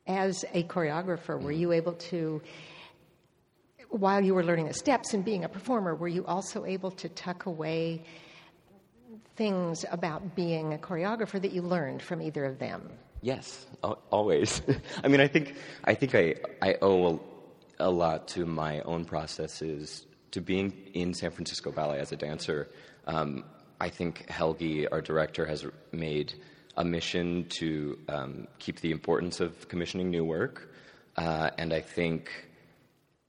as 0.07 0.43
a 0.53 0.63
choreographer, 0.63 1.41
were 1.41 1.51
you 1.51 1.71
able 1.71 1.93
to, 1.93 2.41
while 3.89 4.21
you 4.21 4.33
were 4.33 4.43
learning 4.43 4.67
the 4.67 4.73
steps 4.73 5.13
and 5.13 5.23
being 5.23 5.43
a 5.43 5.49
performer, 5.49 5.95
were 5.95 6.07
you 6.07 6.25
also 6.25 6.65
able 6.65 6.91
to 6.91 7.09
tuck 7.09 7.45
away 7.45 8.03
things 9.35 9.85
about 9.91 10.35
being 10.35 10.73
a 10.73 10.77
choreographer 10.77 11.41
that 11.41 11.51
you 11.51 11.61
learned 11.61 12.01
from 12.01 12.21
either 12.21 12.45
of 12.45 12.59
them? 12.59 12.89
Yes, 13.21 13.65
always. 14.11 14.61
I 15.03 15.07
mean, 15.07 15.21
I 15.21 15.27
think 15.27 15.55
I 15.85 15.93
think 15.93 16.13
I 16.13 16.35
I 16.61 16.75
owe 16.81 17.21
a, 17.79 17.87
a 17.87 17.89
lot 17.89 18.27
to 18.29 18.45
my 18.45 18.81
own 18.81 19.05
processes 19.05 20.05
to 20.31 20.41
being 20.41 20.73
in 20.93 21.13
San 21.13 21.31
Francisco 21.31 21.71
Ballet 21.71 21.99
as 21.99 22.11
a 22.11 22.17
dancer. 22.17 22.67
Um, 23.07 23.45
I 23.79 23.89
think 23.89 24.29
Helgi, 24.29 24.87
our 24.91 25.01
director, 25.01 25.45
has 25.45 25.65
made 25.91 26.33
a 26.75 26.83
mission 26.83 27.45
to 27.49 27.97
um, 28.09 28.47
keep 28.59 28.79
the 28.81 28.91
importance 28.91 29.39
of 29.39 29.67
commissioning 29.67 30.09
new 30.09 30.25
work, 30.25 30.69
uh, 31.17 31.49
and 31.57 31.73
I 31.73 31.81
think 31.81 32.29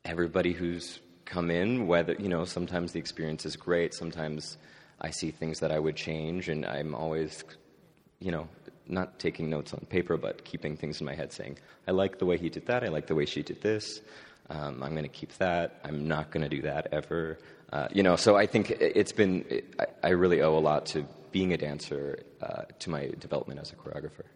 everybody 0.04 0.52
who's 0.52 1.00
come 1.24 1.50
in, 1.50 1.86
whether, 1.86 2.14
you 2.14 2.28
know, 2.28 2.44
sometimes 2.44 2.92
the 2.92 2.98
experience 2.98 3.46
is 3.46 3.56
great, 3.56 3.94
sometimes 3.94 4.56
I 5.00 5.10
see 5.10 5.30
things 5.30 5.60
that 5.60 5.70
I 5.72 5.78
would 5.78 5.96
change, 5.96 6.48
and 6.48 6.64
I'm 6.64 6.94
always, 6.94 7.44
you 8.20 8.30
know, 8.30 8.48
not 8.86 9.18
taking 9.18 9.50
notes 9.50 9.72
on 9.72 9.80
paper, 9.88 10.16
but 10.16 10.44
keeping 10.44 10.76
things 10.76 11.00
in 11.00 11.06
my 11.06 11.14
head, 11.14 11.32
saying, 11.32 11.58
"I 11.88 11.92
like 11.92 12.18
the 12.18 12.26
way 12.26 12.36
he 12.36 12.48
did 12.48 12.66
that. 12.66 12.84
I 12.84 12.88
like 12.88 13.06
the 13.06 13.14
way 13.14 13.24
she 13.24 13.42
did 13.42 13.60
this. 13.62 14.00
Um, 14.50 14.82
I'm 14.82 14.90
going 14.92 15.04
to 15.04 15.08
keep 15.08 15.32
that. 15.38 15.80
I'm 15.84 16.06
not 16.06 16.30
going 16.30 16.42
to 16.42 16.54
do 16.54 16.62
that 16.62 16.88
ever." 16.92 17.38
Uh, 17.72 17.88
you 17.92 18.02
know, 18.02 18.16
so 18.16 18.36
I 18.36 18.46
think 18.46 18.70
it's 18.70 19.12
been. 19.12 19.44
It, 19.48 19.74
I, 19.78 20.08
I, 20.08 20.10
really 20.10 20.40
owe 20.42 20.56
a 20.56 20.60
lot 20.60 20.86
to 20.86 21.04
being 21.32 21.52
a 21.52 21.56
dancer 21.56 22.20
uh, 22.40 22.62
to 22.78 22.90
my 22.90 23.10
development 23.18 23.58
as 23.58 23.72
a 23.72 23.76
choreographer. 23.76 24.26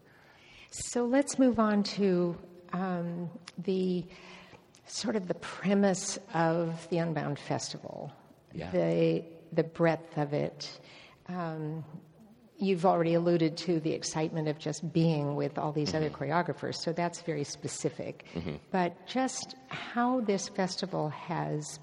So 0.70 1.04
let's 1.04 1.38
move 1.38 1.58
on 1.58 1.82
to 1.85 2.37
um, 2.73 3.30
the 3.58 4.04
sort 4.87 5.16
of 5.16 5.28
the 5.28 5.35
premise 5.35 6.18
of 6.35 6.88
the 6.90 6.99
Unbound 6.99 7.38
Festival, 7.38 8.12
yeah. 8.52 8.70
the 8.70 9.25
the 9.52 9.64
breadth 9.64 10.18
of 10.18 10.32
it. 10.32 10.80
Um, 11.28 11.85
you've 12.58 12.85
already 12.85 13.14
alluded 13.14 13.56
to 13.56 13.80
the 13.80 13.92
excitement 13.92 14.49
of 14.49 14.58
just 14.58 14.92
being 14.92 15.37
with 15.37 15.58
all 15.58 15.73
these 15.73 15.92
mm-hmm. 15.92 15.99
other 15.99 16.11
choreographers, 16.11 16.75
so 16.76 16.92
that's 16.92 17.20
very 17.23 17.44
specific. 17.44 18.26
Mm-hmm. 18.35 18.56
But 18.70 19.06
just 19.06 19.54
how 19.68 20.20
this 20.20 20.49
festival 20.49 21.08
has 21.11 21.78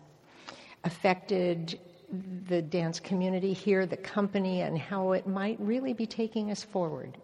affected 0.85 1.79
the 2.47 2.61
dance 2.61 2.99
community 2.99 3.51
here, 3.53 3.85
the 3.85 3.97
company, 3.97 4.61
and 4.61 4.77
how 4.77 5.11
it 5.11 5.27
might 5.27 5.59
really 5.59 5.93
be 5.93 6.05
taking 6.05 6.51
us 6.51 6.63
forward 6.63 7.17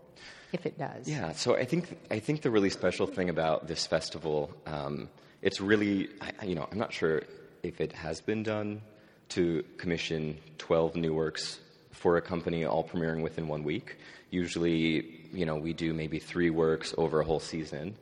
if 0.51 0.65
it 0.65 0.77
does. 0.77 1.07
Yeah, 1.07 1.31
so 1.31 1.55
I 1.55 1.65
think 1.65 1.97
I 2.09 2.19
think 2.19 2.41
the 2.41 2.51
really 2.51 2.69
special 2.69 3.07
thing 3.07 3.29
about 3.29 3.67
this 3.67 3.85
festival, 3.85 4.51
um, 4.65 5.09
it's 5.41 5.61
really, 5.61 6.09
you 6.43 6.55
know, 6.55 6.67
I'm 6.71 6.77
not 6.77 6.91
sure 6.91 7.21
if 7.63 7.79
it 7.79 7.93
has 7.93 8.19
been 8.21 8.43
done 8.43 8.81
to 9.29 9.63
commission 9.77 10.37
12 10.57 10.95
new 10.95 11.13
works 11.13 11.59
for 11.91 12.17
a 12.17 12.21
company 12.21 12.65
all 12.65 12.83
premiering 12.83 13.21
within 13.21 13.47
one 13.47 13.63
week. 13.63 13.97
Usually, 14.29 15.27
you 15.31 15.45
know, 15.45 15.55
we 15.55 15.73
do 15.73 15.93
maybe 15.93 16.19
three 16.19 16.49
works 16.49 16.93
over 16.97 17.21
a 17.21 17.23
whole 17.23 17.39
season, 17.39 17.95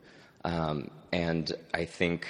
um, 0.44 0.90
and 1.12 1.52
I 1.74 1.84
think 1.84 2.26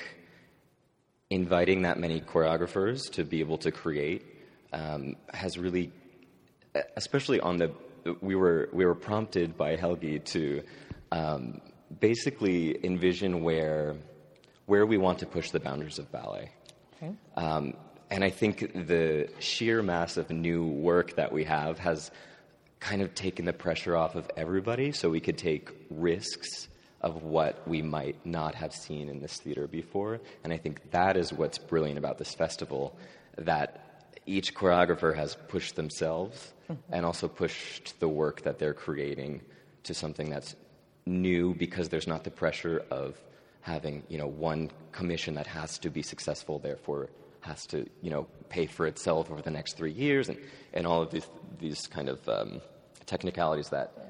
inviting 1.31 1.83
that 1.83 1.99
many 1.99 2.21
choreographers 2.21 3.11
to 3.13 3.25
be 3.25 3.41
able 3.41 3.59
to 3.59 3.71
create 3.71 4.27
um, 4.73 5.17
has 5.33 5.57
really, 5.57 5.93
especially 6.97 7.41
on 7.41 7.57
the 7.57 7.73
we 8.21 8.35
were 8.35 8.69
we 8.73 8.85
were 8.85 8.95
prompted 8.95 9.57
by 9.57 9.77
Helgi 9.77 10.19
to 10.19 10.63
um, 11.13 11.61
basically 12.01 12.85
envision 12.85 13.43
where 13.43 13.97
where 14.67 14.87
we 14.87 14.99
want 14.99 15.19
to 15.21 15.27
push 15.27 15.51
the 15.51 15.61
boundaries 15.61 15.99
of 15.99 16.11
ballet. 16.11 16.51
Okay. 16.97 17.13
Um, 17.37 17.75
and 18.11 18.25
I 18.25 18.31
think 18.31 18.73
the 18.87 19.29
sheer 19.39 19.83
mass 19.83 20.17
of 20.17 20.31
new 20.31 20.67
work 20.67 21.17
that 21.17 21.33
we 21.33 21.45
have 21.45 21.79
has 21.79 22.11
kind 22.81 23.03
of 23.03 23.15
taken 23.15 23.45
the 23.45 23.53
pressure 23.53 23.97
off 23.97 24.15
of 24.15 24.29
everybody, 24.37 24.93
so 24.93 25.11
we 25.11 25.21
could 25.21 25.39
take 25.39 25.71
risks 25.91 26.69
of 27.01 27.23
what 27.23 27.67
we 27.67 27.83
might 27.83 28.25
not 28.27 28.55
have 28.55 28.73
seen 28.73 29.09
in 29.09 29.21
this 29.21 29.39
theater 29.39 29.67
before. 29.67 30.21
And 30.45 30.53
I 30.53 30.57
think 30.59 30.91
that 30.91 31.17
is 31.17 31.33
what's 31.33 31.59
brilliant 31.59 31.99
about 31.99 32.19
this 32.19 32.35
festival 32.35 32.97
that 33.39 34.13
each 34.27 34.55
choreographer 34.55 35.15
has 35.17 35.37
pushed 35.49 35.77
themselves 35.77 36.53
mm-hmm. 36.71 36.81
and 36.93 37.07
also 37.07 37.27
pushed 37.27 37.99
the 38.01 38.09
work 38.09 38.43
that 38.43 38.59
they're 38.59 38.75
creating 38.75 39.41
to 39.85 39.95
something 39.95 40.29
that's 40.29 40.55
new 41.07 41.55
because 41.55 41.89
there's 41.89 42.07
not 42.07 42.25
the 42.25 42.31
pressure 42.31 42.85
of 42.91 43.19
having 43.63 44.03
you 44.09 44.19
know 44.19 44.27
one 44.27 44.71
commission 44.93 45.35
that 45.35 45.47
has 45.47 45.79
to 45.79 45.91
be 45.91 46.03
successful 46.03 46.59
therefore 46.59 47.09
has 47.41 47.67
to 47.67 47.87
you 48.03 48.11
know 48.11 48.27
pay 48.49 48.67
for 48.67 48.87
itself 48.87 49.31
over 49.31 49.43
the 49.43 49.51
next 49.51 49.77
three 49.77 49.93
years 49.93 50.29
and, 50.29 50.39
and 50.73 50.87
all 50.87 51.03
of 51.03 51.11
these 51.11 51.27
these 51.59 51.87
kind 51.87 52.09
of 52.09 52.27
um, 52.29 52.61
technicalities 53.07 53.71
that 53.71 54.10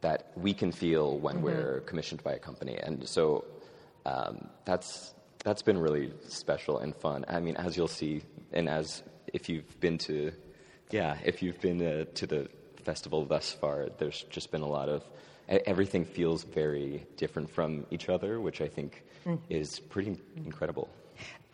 that 0.00 0.30
we 0.36 0.52
can 0.52 0.72
feel 0.72 1.18
when 1.18 1.36
mm-hmm. 1.36 1.44
we're 1.44 1.80
commissioned 1.80 2.22
by 2.22 2.32
a 2.32 2.38
company 2.38 2.76
and 2.76 3.08
so 3.08 3.44
um, 4.04 4.48
that's 4.64 5.14
that's 5.44 5.62
been 5.62 5.78
really 5.78 6.12
special 6.28 6.78
and 6.78 6.94
fun 6.94 7.24
I 7.28 7.40
mean 7.40 7.56
as 7.56 7.76
you'll 7.76 7.88
see 7.88 8.22
and 8.52 8.68
as 8.68 9.02
if 9.32 9.48
you've 9.48 9.80
been 9.80 9.98
to 9.98 10.32
yeah, 10.90 11.16
if 11.24 11.42
you've 11.42 11.60
been 11.60 11.82
uh, 11.82 12.04
to 12.14 12.26
the 12.26 12.48
festival 12.82 13.24
thus 13.24 13.52
far, 13.52 13.88
there's 13.98 14.24
just 14.30 14.50
been 14.50 14.62
a 14.62 14.68
lot 14.68 14.88
of 14.88 15.04
everything 15.48 16.04
feels 16.04 16.42
very 16.42 17.06
different 17.16 17.50
from 17.50 17.86
each 17.90 18.08
other, 18.08 18.40
which 18.40 18.60
I 18.60 18.68
think 18.68 19.04
mm. 19.24 19.38
is 19.48 19.78
pretty 19.78 20.18
incredible. 20.36 20.88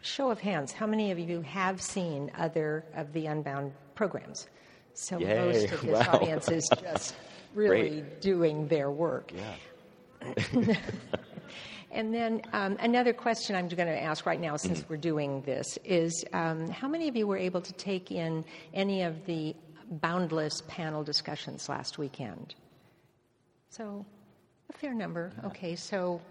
Show 0.00 0.30
of 0.30 0.40
hands, 0.40 0.72
how 0.72 0.86
many 0.86 1.10
of 1.10 1.18
you 1.18 1.42
have 1.42 1.80
seen 1.80 2.30
other 2.36 2.84
of 2.94 3.12
the 3.12 3.26
Unbound 3.26 3.72
programs? 3.94 4.48
So 4.94 5.18
Yay. 5.18 5.36
most 5.36 5.72
of 5.72 5.82
this 5.82 5.98
wow. 6.06 6.12
audience 6.14 6.50
is 6.50 6.68
just 6.68 7.14
really 7.54 8.00
Great. 8.00 8.20
doing 8.20 8.68
their 8.68 8.90
work. 8.90 9.32
Yeah. 9.34 10.74
And 11.92 12.12
then 12.12 12.40
um, 12.54 12.78
another 12.80 13.12
question 13.12 13.54
I'm 13.54 13.68
going 13.68 13.86
to 13.86 14.02
ask 14.02 14.24
right 14.24 14.40
now, 14.40 14.56
since 14.56 14.80
mm-hmm. 14.80 14.92
we're 14.94 14.98
doing 14.98 15.42
this, 15.42 15.78
is 15.84 16.24
um, 16.32 16.68
how 16.70 16.88
many 16.88 17.06
of 17.06 17.16
you 17.16 17.26
were 17.26 17.36
able 17.36 17.60
to 17.60 17.72
take 17.74 18.10
in 18.10 18.44
any 18.72 19.02
of 19.02 19.26
the 19.26 19.54
Boundless 19.90 20.62
panel 20.68 21.04
discussions 21.04 21.68
last 21.68 21.98
weekend? 21.98 22.54
So, 23.68 24.06
a 24.70 24.78
fair 24.78 24.94
number. 24.94 25.32
Okay, 25.44 25.76
so 25.76 26.22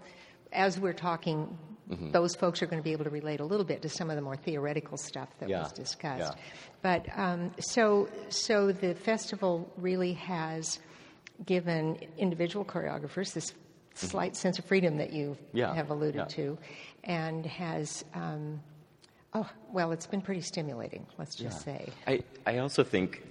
as 0.52 0.80
we're 0.80 0.92
talking, 0.92 1.56
mm-hmm. 1.88 2.10
those 2.10 2.34
folks 2.34 2.60
are 2.60 2.66
going 2.66 2.80
to 2.80 2.84
be 2.84 2.90
able 2.90 3.04
to 3.04 3.10
relate 3.10 3.38
a 3.38 3.44
little 3.44 3.64
bit 3.64 3.82
to 3.82 3.88
some 3.88 4.10
of 4.10 4.16
the 4.16 4.22
more 4.22 4.34
theoretical 4.34 4.96
stuff 4.96 5.28
that 5.38 5.48
yeah. 5.48 5.62
was 5.62 5.72
discussed. 5.72 6.34
Yeah. 6.34 6.42
But 6.82 7.06
um, 7.16 7.52
so, 7.60 8.08
so 8.30 8.72
the 8.72 8.96
festival 8.96 9.72
really 9.76 10.14
has 10.14 10.80
given 11.44 11.98
individual 12.18 12.64
choreographers 12.64 13.32
this 13.32 13.54
slight 13.94 14.36
sense 14.36 14.58
of 14.58 14.64
freedom 14.64 14.96
that 14.98 15.12
you 15.12 15.36
yeah, 15.52 15.74
have 15.74 15.90
alluded 15.90 16.16
yeah. 16.16 16.24
to, 16.24 16.58
and 17.04 17.44
has, 17.46 18.04
um, 18.14 18.60
oh, 19.34 19.48
well, 19.70 19.92
it's 19.92 20.06
been 20.06 20.22
pretty 20.22 20.40
stimulating, 20.40 21.06
let's 21.18 21.34
just 21.34 21.66
yeah. 21.66 21.78
say. 21.78 21.92
I, 22.06 22.22
I 22.46 22.58
also 22.58 22.84
think, 22.84 23.22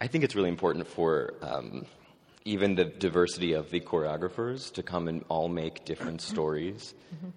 I 0.00 0.06
think 0.06 0.24
it's 0.24 0.34
really 0.34 0.48
important 0.48 0.86
for 0.86 1.34
um, 1.42 1.86
even 2.44 2.74
the 2.74 2.84
diversity 2.84 3.52
of 3.52 3.70
the 3.70 3.80
choreographers 3.80 4.72
to 4.74 4.82
come 4.82 5.08
and 5.08 5.24
all 5.28 5.48
make 5.48 5.84
different 5.84 6.20
stories. 6.32 6.94
Mm-hmm. 7.14 7.28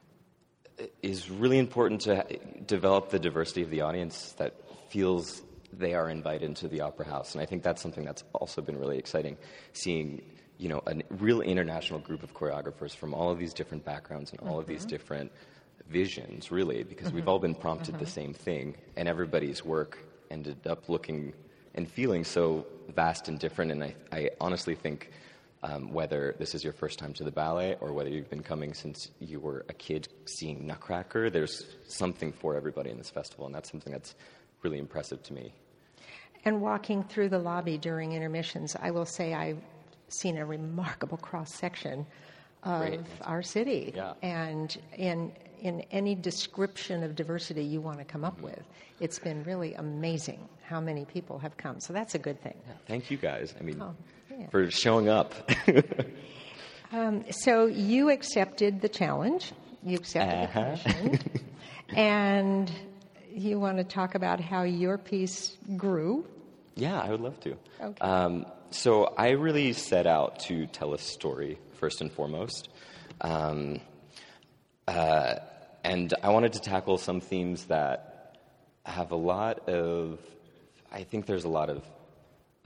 Is 1.01 1.31
really 1.31 1.57
important 1.57 2.01
to 2.01 2.23
develop 2.67 3.09
the 3.09 3.17
diversity 3.17 3.63
of 3.63 3.71
the 3.71 3.81
audience 3.81 4.33
that 4.33 4.53
feels 4.89 5.41
they 5.73 5.93
are 5.93 6.09
invited 6.09 6.43
into 6.43 6.67
the 6.67 6.81
opera 6.81 7.05
house, 7.05 7.33
and 7.33 7.41
I 7.41 7.45
think 7.45 7.63
that's 7.63 7.81
something 7.81 8.05
that's 8.05 8.23
also 8.33 8.61
been 8.61 8.77
really 8.77 8.97
exciting. 8.97 9.37
Seeing 9.73 10.21
you 10.57 10.69
know, 10.69 10.81
a 10.87 10.95
real 11.09 11.41
international 11.41 11.99
group 11.99 12.23
of 12.23 12.33
choreographers 12.33 12.95
from 12.95 13.13
all 13.13 13.29
of 13.29 13.37
these 13.37 13.53
different 13.53 13.85
backgrounds 13.85 14.31
and 14.31 14.39
all 14.41 14.47
mm-hmm. 14.47 14.59
of 14.59 14.67
these 14.67 14.81
mm-hmm. 14.81 14.89
different 14.89 15.31
visions, 15.89 16.51
really, 16.51 16.83
because 16.83 17.07
mm-hmm. 17.07 17.17
we've 17.17 17.27
all 17.27 17.39
been 17.39 17.55
prompted 17.55 17.95
mm-hmm. 17.95 18.03
the 18.03 18.09
same 18.09 18.33
thing, 18.33 18.75
and 18.95 19.07
everybody's 19.07 19.63
work 19.63 19.99
ended 20.31 20.65
up 20.67 20.89
looking 20.89 21.33
and 21.75 21.89
feeling 21.89 22.23
so 22.23 22.65
vast 22.93 23.27
and 23.27 23.39
different. 23.39 23.71
And 23.71 23.83
I, 23.83 23.95
I 24.11 24.29
honestly 24.41 24.75
think 24.75 25.11
um, 25.63 25.93
whether 25.93 26.35
this 26.39 26.55
is 26.55 26.63
your 26.63 26.73
first 26.73 26.99
time 26.99 27.13
to 27.13 27.23
the 27.23 27.31
ballet 27.31 27.75
or 27.79 27.93
whether 27.93 28.09
you've 28.09 28.29
been 28.29 28.43
coming 28.43 28.73
since 28.73 29.11
you 29.19 29.39
were 29.39 29.65
a 29.69 29.73
kid 29.73 30.07
seeing 30.25 30.65
Nutcracker, 30.65 31.29
there's 31.29 31.63
something 31.87 32.31
for 32.31 32.55
everybody 32.55 32.89
in 32.89 32.97
this 32.97 33.09
festival, 33.09 33.45
and 33.45 33.53
that's 33.53 33.71
something 33.71 33.93
that's 33.93 34.15
really 34.63 34.79
impressive 34.79 35.23
to 35.23 35.33
me. 35.33 35.53
And 36.45 36.61
walking 36.61 37.03
through 37.03 37.29
the 37.29 37.39
lobby 37.39 37.77
during 37.77 38.13
intermissions, 38.13 38.75
I 38.79 38.91
will 38.91 39.05
say 39.05 39.33
I've 39.33 39.61
seen 40.09 40.37
a 40.37 40.45
remarkable 40.45 41.17
cross 41.17 41.53
section 41.53 42.05
of 42.63 42.79
Great. 42.79 42.99
our 43.21 43.41
city. 43.41 43.93
Yeah. 43.95 44.13
And 44.21 44.77
in 44.95 45.31
in 45.59 45.81
any 45.91 46.13
description 46.13 47.03
of 47.03 47.15
diversity 47.15 47.63
you 47.63 47.81
want 47.81 47.97
to 47.97 48.05
come 48.05 48.23
up 48.23 48.39
with, 48.41 48.61
it's 48.99 49.17
been 49.17 49.43
really 49.43 49.73
amazing 49.73 50.47
how 50.63 50.79
many 50.79 51.05
people 51.05 51.39
have 51.39 51.57
come. 51.57 51.79
So 51.79 51.93
that's 51.93 52.13
a 52.13 52.19
good 52.19 52.41
thing. 52.41 52.55
Yeah, 52.67 52.73
thank 52.87 53.09
you 53.09 53.17
guys. 53.17 53.55
I 53.59 53.63
mean, 53.63 53.81
oh, 53.81 53.95
yeah. 54.29 54.47
for 54.49 54.69
showing 54.69 55.09
up. 55.09 55.33
um, 56.91 57.25
so 57.31 57.65
you 57.65 58.09
accepted 58.09 58.81
the 58.81 58.89
challenge. 58.89 59.51
You 59.83 59.97
accepted 59.97 60.49
uh-huh. 60.49 60.75
the 60.75 60.93
commission, 60.93 61.29
and 61.95 62.71
you 63.37 63.59
want 63.59 63.77
to 63.77 63.83
talk 63.83 64.15
about 64.15 64.39
how 64.39 64.63
your 64.63 64.97
piece 64.97 65.55
grew. 65.75 66.25
Yeah, 66.75 66.99
I 66.99 67.09
would 67.09 67.21
love 67.21 67.39
to. 67.41 67.55
Okay. 67.81 68.01
Um, 68.01 68.45
so 68.71 69.13
I 69.17 69.31
really 69.31 69.73
set 69.73 70.07
out 70.07 70.39
to 70.41 70.65
tell 70.67 70.93
a 70.93 70.97
story 70.97 71.59
first 71.73 72.01
and 72.01 72.11
foremost. 72.11 72.69
Um, 73.21 73.79
uh, 74.87 75.35
and 75.83 76.13
I 76.21 76.29
wanted 76.29 76.53
to 76.53 76.59
tackle 76.59 76.97
some 76.97 77.21
themes 77.21 77.65
that 77.65 78.37
have 78.85 79.11
a 79.11 79.15
lot 79.15 79.69
of, 79.69 80.19
I 80.91 81.03
think 81.03 81.25
there's 81.25 81.45
a 81.45 81.49
lot 81.49 81.69
of 81.69 81.83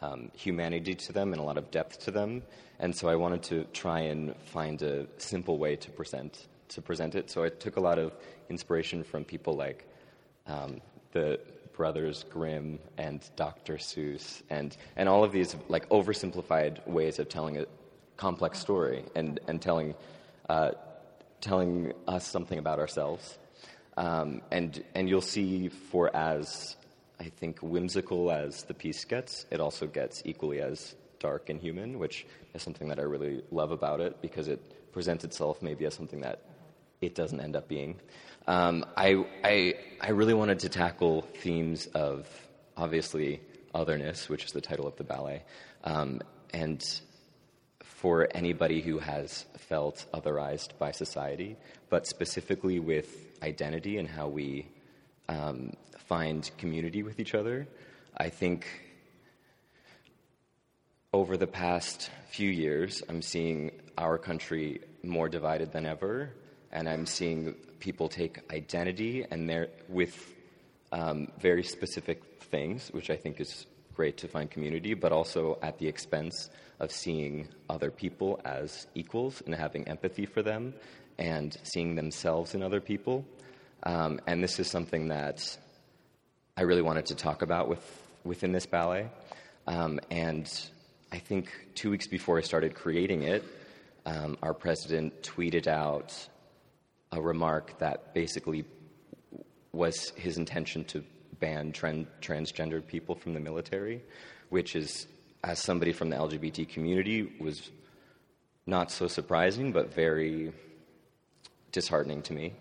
um, 0.01 0.31
humanity 0.33 0.95
to 0.95 1.13
them 1.13 1.33
and 1.33 1.41
a 1.41 1.43
lot 1.43 1.57
of 1.57 1.69
depth 1.71 2.05
to 2.05 2.11
them. 2.11 2.43
And 2.79 2.95
so 2.95 3.07
I 3.07 3.15
wanted 3.15 3.43
to 3.43 3.65
try 3.73 4.01
and 4.01 4.35
find 4.45 4.81
a 4.81 5.07
simple 5.17 5.57
way 5.57 5.75
to 5.75 5.91
present 5.91 6.47
to 6.69 6.81
present 6.81 7.15
it. 7.15 7.29
So 7.29 7.43
I 7.43 7.49
took 7.49 7.75
a 7.75 7.81
lot 7.81 7.99
of 7.99 8.13
inspiration 8.49 9.03
from 9.03 9.25
people 9.25 9.55
like 9.55 9.85
um, 10.47 10.81
the 11.11 11.39
Brothers 11.73 12.25
Grimm 12.29 12.79
and 12.97 13.21
Dr. 13.35 13.77
Seuss 13.77 14.41
and, 14.49 14.75
and 14.95 15.09
all 15.09 15.23
of 15.23 15.31
these 15.31 15.55
like 15.67 15.89
oversimplified 15.89 16.85
ways 16.87 17.19
of 17.19 17.29
telling 17.29 17.57
a 17.57 17.65
complex 18.17 18.59
story 18.59 19.03
and, 19.15 19.39
and 19.47 19.61
telling, 19.61 19.95
uh, 20.49 20.71
telling 21.39 21.93
us 22.07 22.27
something 22.27 22.59
about 22.59 22.79
ourselves. 22.79 23.37
Um, 23.97 24.41
and, 24.51 24.83
and 24.93 25.09
you'll 25.09 25.21
see, 25.21 25.69
for 25.69 26.15
as 26.15 26.75
I 27.19 27.25
think 27.25 27.59
whimsical 27.59 28.31
as 28.31 28.63
the 28.63 28.73
piece 28.73 29.03
gets, 29.05 29.45
it 29.51 29.59
also 29.59 29.87
gets 29.87 30.21
equally 30.25 30.61
as 30.61 30.95
dark 31.19 31.49
and 31.49 31.59
human, 31.59 31.99
which 31.99 32.25
is 32.53 32.61
something 32.63 32.89
that 32.89 32.99
I 32.99 33.03
really 33.03 33.43
love 33.51 33.71
about 33.71 34.01
it 34.01 34.21
because 34.21 34.47
it 34.47 34.59
presents 34.91 35.23
itself 35.23 35.61
maybe 35.61 35.85
as 35.85 35.93
something 35.93 36.21
that 36.21 36.41
it 36.99 37.15
doesn't 37.15 37.39
end 37.39 37.55
up 37.55 37.67
being. 37.67 37.99
Um, 38.47 38.85
I, 38.97 39.23
I, 39.43 39.75
I 40.01 40.09
really 40.11 40.33
wanted 40.33 40.59
to 40.59 40.69
tackle 40.69 41.21
themes 41.21 41.85
of 41.87 42.27
obviously 42.75 43.41
otherness, 43.73 44.29
which 44.29 44.45
is 44.45 44.51
the 44.51 44.61
title 44.61 44.87
of 44.87 44.95
the 44.95 45.03
ballet, 45.03 45.43
um, 45.83 46.21
and 46.53 46.83
for 47.83 48.27
anybody 48.33 48.81
who 48.81 48.97
has 48.99 49.45
felt 49.57 50.05
otherized 50.13 50.77
by 50.79 50.91
society, 50.91 51.55
but 51.89 52.07
specifically 52.07 52.79
with 52.79 53.07
identity 53.43 53.97
and 53.97 54.07
how 54.07 54.27
we 54.27 54.67
um, 55.29 55.73
find 56.07 56.49
community 56.57 57.03
with 57.03 57.19
each 57.19 57.35
other. 57.35 57.67
I 58.17 58.29
think 58.29 58.65
over 61.13 61.37
the 61.37 61.47
past 61.47 62.09
few 62.31 62.49
years, 62.49 63.03
I'm 63.07 63.21
seeing 63.21 63.71
our 63.97 64.17
country 64.17 64.81
more 65.03 65.29
divided 65.29 65.71
than 65.71 65.85
ever, 65.85 66.33
and 66.71 66.87
I'm 66.87 67.05
seeing 67.05 67.55
people 67.79 68.07
take 68.07 68.39
identity 68.51 69.25
and 69.29 69.49
they're 69.49 69.69
with 69.89 70.33
um, 70.91 71.27
very 71.39 71.63
specific 71.63 72.21
things, 72.43 72.89
which 72.89 73.09
I 73.09 73.15
think 73.15 73.39
is 73.39 73.65
great 73.93 74.17
to 74.17 74.27
find 74.27 74.49
community, 74.49 74.93
but 74.93 75.11
also 75.11 75.57
at 75.61 75.77
the 75.79 75.87
expense 75.87 76.49
of 76.79 76.91
seeing 76.91 77.47
other 77.69 77.91
people 77.91 78.39
as 78.45 78.87
equals 78.95 79.41
and 79.45 79.53
having 79.53 79.87
empathy 79.87 80.25
for 80.25 80.41
them 80.41 80.73
and 81.17 81.55
seeing 81.63 81.95
themselves 81.95 82.55
in 82.55 82.63
other 82.63 82.81
people. 82.81 83.25
Um, 83.83 84.19
and 84.27 84.43
this 84.43 84.59
is 84.59 84.67
something 84.69 85.09
that 85.09 85.57
I 86.57 86.63
really 86.63 86.81
wanted 86.81 87.07
to 87.07 87.15
talk 87.15 87.41
about 87.41 87.67
with, 87.67 88.03
within 88.23 88.51
this 88.51 88.65
ballet. 88.65 89.09
Um, 89.67 89.99
and 90.09 90.51
I 91.11 91.17
think 91.17 91.49
two 91.75 91.91
weeks 91.91 92.07
before 92.07 92.37
I 92.37 92.41
started 92.41 92.73
creating 92.73 93.23
it, 93.23 93.43
um, 94.05 94.37
our 94.41 94.53
president 94.53 95.21
tweeted 95.21 95.67
out 95.67 96.27
a 97.11 97.21
remark 97.21 97.77
that 97.79 98.13
basically 98.13 98.65
was 99.71 100.11
his 100.15 100.37
intention 100.37 100.83
to 100.85 101.03
ban 101.39 101.71
tran- 101.71 102.07
transgendered 102.21 102.87
people 102.87 103.15
from 103.15 103.33
the 103.33 103.39
military, 103.39 104.03
which 104.49 104.75
is, 104.75 105.07
as 105.43 105.59
somebody 105.59 105.91
from 105.91 106.09
the 106.09 106.15
LGBT 106.15 106.69
community, 106.69 107.33
was 107.39 107.71
not 108.65 108.91
so 108.91 109.07
surprising, 109.07 109.71
but 109.71 109.93
very 109.93 110.51
disheartening 111.71 112.21
to 112.23 112.33
me. 112.33 112.53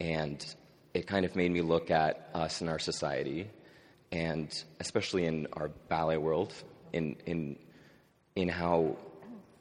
And 0.00 0.44
it 0.92 1.06
kind 1.06 1.24
of 1.24 1.36
made 1.36 1.50
me 1.50 1.62
look 1.62 1.90
at 1.90 2.30
us 2.34 2.60
and 2.60 2.68
our 2.68 2.78
society, 2.78 3.48
and 4.12 4.52
especially 4.80 5.24
in 5.26 5.46
our 5.54 5.68
ballet 5.88 6.16
world, 6.16 6.52
in, 6.92 7.16
in 7.26 7.56
in 8.36 8.48
how 8.48 8.96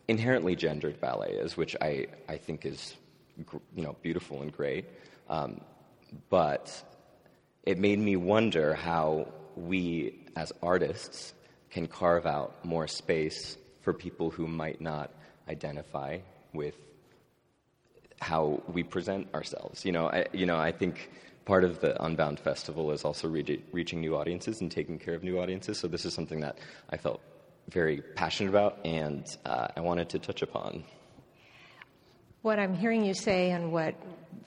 inherently 0.07 0.55
gendered 0.55 0.99
ballet 0.99 1.31
is, 1.31 1.57
which 1.57 1.75
I, 1.81 2.07
I 2.27 2.37
think 2.37 2.65
is 2.65 2.95
you 3.75 3.83
know 3.83 3.95
beautiful 4.01 4.41
and 4.41 4.51
great. 4.51 4.85
Um, 5.29 5.61
but 6.29 6.83
it 7.63 7.77
made 7.77 7.99
me 7.99 8.15
wonder 8.15 8.73
how 8.73 9.27
we 9.55 10.25
as 10.35 10.51
artists 10.61 11.33
can 11.69 11.87
carve 11.87 12.25
out 12.25 12.65
more 12.65 12.87
space 12.87 13.57
for 13.81 13.93
people 13.93 14.29
who 14.29 14.47
might 14.47 14.81
not 14.81 15.11
identify 15.47 16.19
with 16.53 16.75
how 18.21 18.61
we 18.67 18.83
present 18.83 19.33
ourselves. 19.33 19.85
You 19.85 19.91
know, 19.91 20.09
I, 20.09 20.25
you 20.33 20.45
know, 20.45 20.57
I 20.57 20.71
think 20.71 21.09
part 21.45 21.63
of 21.63 21.79
the 21.79 22.01
Unbound 22.03 22.39
Festival 22.39 22.91
is 22.91 23.03
also 23.05 23.27
re- 23.27 23.63
reaching 23.71 24.01
new 24.01 24.15
audiences 24.15 24.61
and 24.61 24.71
taking 24.71 24.99
care 24.99 25.13
of 25.13 25.23
new 25.23 25.39
audiences. 25.39 25.79
So 25.79 25.87
this 25.87 26.05
is 26.05 26.13
something 26.13 26.41
that 26.41 26.57
I 26.89 26.97
felt 26.97 27.21
very 27.69 28.01
passionate 28.01 28.49
about 28.49 28.79
and 28.83 29.25
uh, 29.45 29.67
I 29.75 29.81
wanted 29.81 30.09
to 30.09 30.19
touch 30.19 30.41
upon. 30.41 30.83
What 32.41 32.59
I'm 32.59 32.73
hearing 32.75 33.03
you 33.03 33.13
say 33.13 33.51
and 33.51 33.71
what 33.71 33.95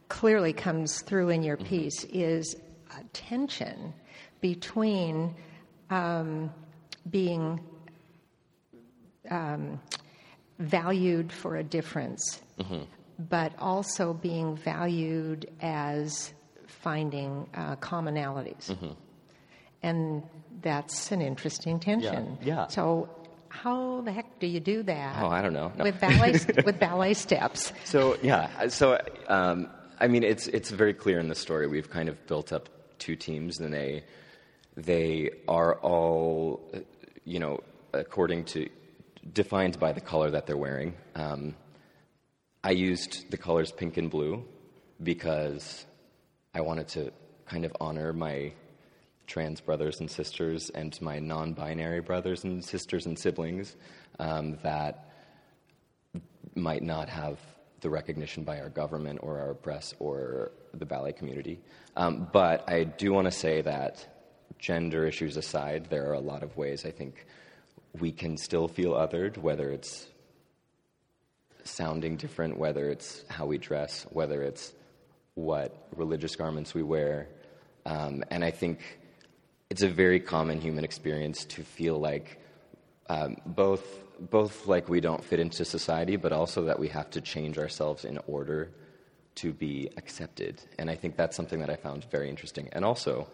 clearly 0.08 0.52
comes 0.52 1.02
through 1.02 1.30
in 1.30 1.42
your 1.42 1.56
piece 1.56 2.04
mm-hmm. 2.04 2.20
is 2.20 2.56
a 2.98 3.04
tension 3.12 3.94
between 4.40 5.34
um, 5.90 6.50
being 7.10 7.60
um, 9.30 9.80
valued 10.58 11.32
for 11.32 11.56
a 11.56 11.62
difference, 11.62 12.40
mm-hmm. 12.58 12.82
but 13.18 13.52
also 13.58 14.12
being 14.12 14.56
valued 14.56 15.50
as 15.60 16.32
finding 16.66 17.48
uh, 17.54 17.76
commonalities. 17.76 18.70
Mm-hmm. 18.70 18.92
And 19.82 20.22
that's 20.62 21.10
an 21.10 21.20
interesting 21.20 21.80
tension. 21.80 22.38
Yeah. 22.40 22.54
yeah. 22.54 22.66
So, 22.68 23.08
how 23.52 24.00
the 24.00 24.12
heck 24.12 24.38
do 24.40 24.46
you 24.46 24.60
do 24.60 24.82
that? 24.84 25.22
Oh, 25.22 25.28
I 25.28 25.42
don't 25.42 25.52
know. 25.52 25.72
No. 25.76 25.84
With 25.84 26.00
ballet 26.00 26.32
with 26.64 26.80
ballet 26.80 27.14
steps. 27.14 27.72
So 27.84 28.16
yeah. 28.22 28.68
So 28.68 28.98
um, 29.28 29.68
I 30.00 30.08
mean, 30.08 30.22
it's 30.24 30.46
it's 30.48 30.70
very 30.70 30.94
clear 30.94 31.20
in 31.20 31.28
the 31.28 31.34
story. 31.34 31.66
We've 31.66 31.90
kind 31.90 32.08
of 32.08 32.26
built 32.26 32.52
up 32.52 32.68
two 32.98 33.14
teams, 33.14 33.60
and 33.60 33.72
they 33.72 34.04
they 34.76 35.30
are 35.48 35.74
all 35.76 36.72
you 37.24 37.38
know 37.38 37.60
according 37.92 38.44
to 38.46 38.68
defined 39.32 39.78
by 39.78 39.92
the 39.92 40.00
color 40.00 40.30
that 40.30 40.46
they're 40.46 40.56
wearing. 40.56 40.94
Um, 41.14 41.54
I 42.64 42.70
used 42.70 43.30
the 43.30 43.36
colors 43.36 43.70
pink 43.70 43.96
and 43.98 44.10
blue 44.10 44.44
because 45.02 45.84
I 46.54 46.62
wanted 46.62 46.88
to 46.88 47.12
kind 47.46 47.64
of 47.64 47.76
honor 47.80 48.12
my 48.12 48.52
trans 49.32 49.62
brothers 49.62 50.00
and 50.00 50.10
sisters 50.10 50.68
and 50.74 51.00
my 51.00 51.18
non 51.18 51.54
binary 51.54 52.02
brothers 52.02 52.44
and 52.44 52.62
sisters 52.62 53.06
and 53.06 53.18
siblings 53.18 53.76
um, 54.18 54.58
that 54.62 55.08
might 56.54 56.82
not 56.82 57.08
have 57.08 57.38
the 57.80 57.88
recognition 57.88 58.44
by 58.44 58.60
our 58.60 58.68
government 58.68 59.18
or 59.22 59.40
our 59.40 59.54
press 59.54 59.94
or 59.98 60.52
the 60.74 60.84
ballet 60.84 61.14
community. 61.14 61.58
Um, 61.96 62.28
but 62.30 62.68
I 62.68 62.84
do 62.84 63.10
want 63.10 63.24
to 63.24 63.30
say 63.30 63.62
that 63.62 64.06
gender 64.58 65.06
issues 65.06 65.38
aside, 65.38 65.86
there 65.88 66.10
are 66.10 66.12
a 66.12 66.20
lot 66.20 66.42
of 66.42 66.54
ways 66.58 66.84
I 66.84 66.90
think 66.90 67.24
we 67.98 68.12
can 68.12 68.36
still 68.36 68.68
feel 68.68 68.92
othered, 68.92 69.38
whether 69.38 69.70
it's 69.70 70.08
sounding 71.64 72.16
different, 72.16 72.58
whether 72.58 72.90
it's 72.90 73.24
how 73.28 73.46
we 73.46 73.56
dress, 73.56 74.06
whether 74.10 74.42
it's 74.42 74.74
what 75.36 75.88
religious 75.96 76.36
garments 76.36 76.74
we 76.74 76.82
wear. 76.82 77.28
Um, 77.86 78.22
and 78.30 78.44
I 78.44 78.50
think 78.50 78.98
it's 79.72 79.80
a 79.80 79.88
very 79.88 80.20
common 80.20 80.60
human 80.60 80.84
experience 80.84 81.46
to 81.46 81.62
feel 81.62 81.98
like 81.98 82.38
um, 83.08 83.38
both 83.46 84.04
both 84.20 84.66
like 84.66 84.90
we 84.90 85.00
don't 85.00 85.24
fit 85.24 85.40
into 85.40 85.64
society, 85.64 86.16
but 86.16 86.30
also 86.30 86.66
that 86.66 86.78
we 86.78 86.88
have 86.88 87.08
to 87.08 87.22
change 87.22 87.56
ourselves 87.56 88.04
in 88.04 88.18
order 88.26 88.70
to 89.34 89.50
be 89.50 89.88
accepted. 89.96 90.60
And 90.78 90.90
I 90.90 90.94
think 90.94 91.16
that's 91.16 91.34
something 91.34 91.58
that 91.60 91.70
I 91.70 91.76
found 91.76 92.04
very 92.10 92.28
interesting. 92.28 92.68
And 92.72 92.84
also 92.84 93.26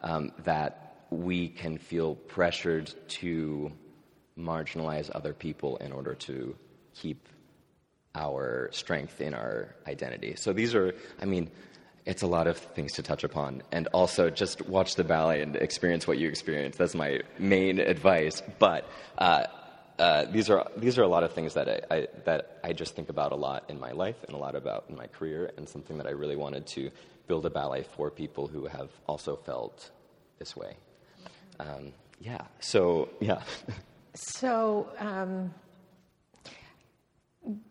um, 0.00 0.32
that 0.44 1.04
we 1.10 1.50
can 1.50 1.76
feel 1.76 2.14
pressured 2.14 2.94
to 3.20 3.70
marginalize 4.38 5.10
other 5.14 5.34
people 5.34 5.76
in 5.76 5.92
order 5.92 6.14
to 6.14 6.56
keep 6.94 7.28
our 8.14 8.70
strength 8.72 9.20
in 9.20 9.34
our 9.34 9.74
identity. 9.86 10.36
So 10.36 10.54
these 10.54 10.74
are, 10.74 10.94
I 11.20 11.26
mean, 11.26 11.50
it's 12.04 12.22
a 12.22 12.26
lot 12.26 12.46
of 12.46 12.58
things 12.58 12.92
to 12.92 13.02
touch 13.02 13.24
upon. 13.24 13.62
And 13.70 13.86
also, 13.88 14.30
just 14.30 14.62
watch 14.68 14.96
the 14.96 15.04
ballet 15.04 15.42
and 15.42 15.56
experience 15.56 16.06
what 16.06 16.18
you 16.18 16.28
experience. 16.28 16.76
That's 16.76 16.94
my 16.94 17.20
main 17.38 17.78
advice. 17.78 18.42
But 18.58 18.88
uh, 19.18 19.46
uh, 19.98 20.24
these 20.26 20.50
are 20.50 20.68
these 20.76 20.98
are 20.98 21.02
a 21.02 21.08
lot 21.08 21.22
of 21.22 21.32
things 21.32 21.54
that 21.54 21.68
I, 21.68 21.96
I, 21.96 22.08
that 22.24 22.60
I 22.64 22.72
just 22.72 22.96
think 22.96 23.08
about 23.08 23.32
a 23.32 23.36
lot 23.36 23.64
in 23.68 23.78
my 23.78 23.92
life 23.92 24.16
and 24.26 24.34
a 24.34 24.38
lot 24.38 24.54
about 24.56 24.86
in 24.88 24.96
my 24.96 25.06
career, 25.06 25.52
and 25.56 25.68
something 25.68 25.98
that 25.98 26.06
I 26.06 26.10
really 26.10 26.36
wanted 26.36 26.66
to 26.68 26.90
build 27.28 27.46
a 27.46 27.50
ballet 27.50 27.84
for 27.96 28.10
people 28.10 28.48
who 28.48 28.66
have 28.66 28.90
also 29.06 29.36
felt 29.36 29.90
this 30.38 30.56
way. 30.56 30.76
Um, 31.60 31.92
yeah. 32.20 32.42
So 32.60 33.10
yeah. 33.20 33.42
So. 34.14 34.88
Um 34.98 35.54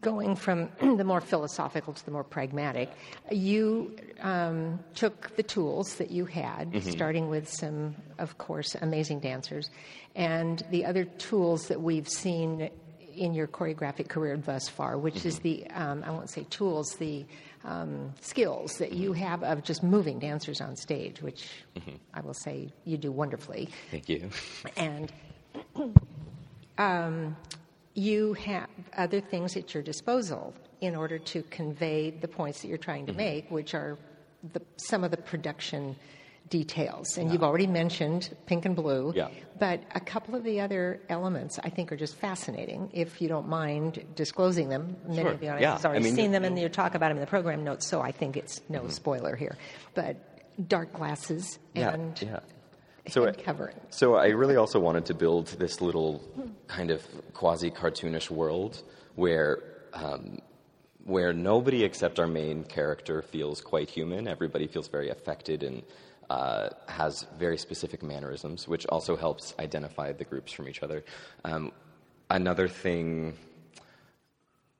going 0.01 0.35
from 0.35 0.69
the 0.97 1.03
more 1.03 1.21
philosophical 1.21 1.93
to 1.93 2.05
the 2.05 2.11
more 2.11 2.23
pragmatic, 2.23 2.91
you 3.31 3.95
um, 4.21 4.79
took 4.95 5.35
the 5.35 5.43
tools 5.43 5.95
that 5.95 6.11
you 6.11 6.25
had, 6.25 6.71
mm-hmm. 6.71 6.89
starting 6.89 7.29
with 7.29 7.49
some, 7.49 7.95
of 8.17 8.37
course, 8.37 8.75
amazing 8.81 9.19
dancers, 9.19 9.69
and 10.15 10.63
the 10.71 10.85
other 10.85 11.05
tools 11.05 11.67
that 11.67 11.81
we've 11.81 12.09
seen 12.09 12.69
in 13.15 13.33
your 13.33 13.47
choreographic 13.47 14.07
career 14.07 14.37
thus 14.37 14.67
far, 14.69 14.97
which 14.97 15.15
mm-hmm. 15.15 15.27
is 15.27 15.39
the, 15.39 15.67
um, 15.71 16.03
I 16.05 16.11
won't 16.11 16.29
say 16.29 16.45
tools, 16.49 16.95
the 16.95 17.25
um, 17.63 18.13
skills 18.21 18.77
that 18.77 18.93
you 18.93 19.11
mm-hmm. 19.11 19.21
have 19.21 19.43
of 19.43 19.63
just 19.63 19.83
moving 19.83 20.19
dancers 20.19 20.61
on 20.61 20.75
stage, 20.75 21.21
which 21.21 21.47
mm-hmm. 21.75 21.95
I 22.13 22.21
will 22.21 22.33
say 22.33 22.73
you 22.85 22.97
do 22.97 23.11
wonderfully. 23.11 23.69
Thank 23.89 24.09
you. 24.09 24.29
And 24.75 25.11
um, 26.77 27.35
you 27.93 28.33
have 28.33 28.69
other 28.97 29.21
things 29.21 29.55
at 29.57 29.73
your 29.73 29.83
disposal 29.83 30.53
in 30.79 30.95
order 30.95 31.19
to 31.19 31.43
convey 31.43 32.09
the 32.11 32.27
points 32.27 32.61
that 32.61 32.67
you're 32.67 32.77
trying 32.77 33.05
to 33.05 33.11
Mm-hmm. 33.11 33.17
make, 33.17 33.51
which 33.51 33.73
are 33.73 33.97
the, 34.53 34.61
some 34.77 35.03
of 35.03 35.11
the 35.11 35.17
production 35.17 35.95
details. 36.49 37.17
And 37.17 37.31
you've 37.31 37.43
already 37.43 37.67
mentioned 37.67 38.35
pink 38.45 38.65
and 38.65 38.75
blue. 38.75 39.13
Yeah. 39.15 39.29
But 39.59 39.83
a 39.93 39.99
couple 39.99 40.35
of 40.35 40.43
the 40.43 40.59
other 40.59 40.99
elements 41.07 41.59
I 41.63 41.69
think 41.69 41.91
are 41.91 41.95
just 41.95 42.15
fascinating. 42.17 42.89
If 42.93 43.21
you 43.21 43.27
don't 43.29 43.47
mind 43.47 44.03
disclosing 44.15 44.67
them, 44.69 44.97
many 45.07 45.21
Sure. 45.21 45.31
of 45.31 45.39
the 45.39 45.47
audience 45.49 45.61
Yeah. 45.61 45.71
has 45.73 45.85
already 45.85 45.99
I 45.99 46.03
mean, 46.03 46.15
seen 46.15 46.31
them, 46.31 46.43
and 46.43 46.59
you 46.59 46.67
talk 46.67 46.95
about 46.95 47.09
them 47.09 47.17
in 47.17 47.21
the 47.21 47.27
program 47.27 47.63
notes, 47.63 47.85
so 47.87 48.01
I 48.01 48.11
think 48.11 48.35
it's 48.35 48.59
no 48.67 48.87
spoiler 48.89 49.35
here. 49.35 49.55
But 49.93 50.17
dark 50.67 50.91
glasses 50.93 51.59
Yeah, 51.73 51.93
and 51.93 52.21
yeah. 52.21 52.39
So, 53.07 53.31
covering. 53.33 53.75
so 53.89 54.15
I 54.15 54.27
really 54.27 54.55
also 54.55 54.79
wanted 54.79 55.05
to 55.05 55.13
build 55.13 55.47
this 55.47 55.81
little 55.81 56.21
kind 56.67 56.91
of 56.91 57.01
quasi 57.33 57.71
cartoonish 57.71 58.29
world 58.29 58.83
where 59.15 59.63
um, 59.93 60.39
where 61.05 61.33
nobody 61.33 61.83
except 61.83 62.19
our 62.19 62.27
main 62.27 62.63
character 62.63 63.21
feels 63.21 63.59
quite 63.61 63.89
human. 63.89 64.27
Everybody 64.27 64.67
feels 64.67 64.87
very 64.87 65.09
affected 65.09 65.63
and 65.63 65.83
uh, 66.29 66.69
has 66.87 67.25
very 67.37 67.57
specific 67.57 68.03
mannerisms, 68.03 68.67
which 68.67 68.85
also 68.85 69.15
helps 69.15 69.53
identify 69.59 70.11
the 70.13 70.23
groups 70.23 70.51
from 70.51 70.69
each 70.69 70.83
other. 70.83 71.03
Um, 71.43 71.71
another 72.29 72.67
thing, 72.67 73.37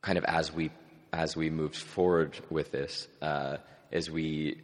kind 0.02 0.18
of 0.18 0.24
as 0.26 0.54
we 0.54 0.72
as 1.12 1.36
we 1.36 1.50
moved 1.50 1.76
forward 1.76 2.40
with 2.50 2.72
this, 2.72 3.08
uh, 3.22 3.58
is 3.92 4.10
we 4.10 4.62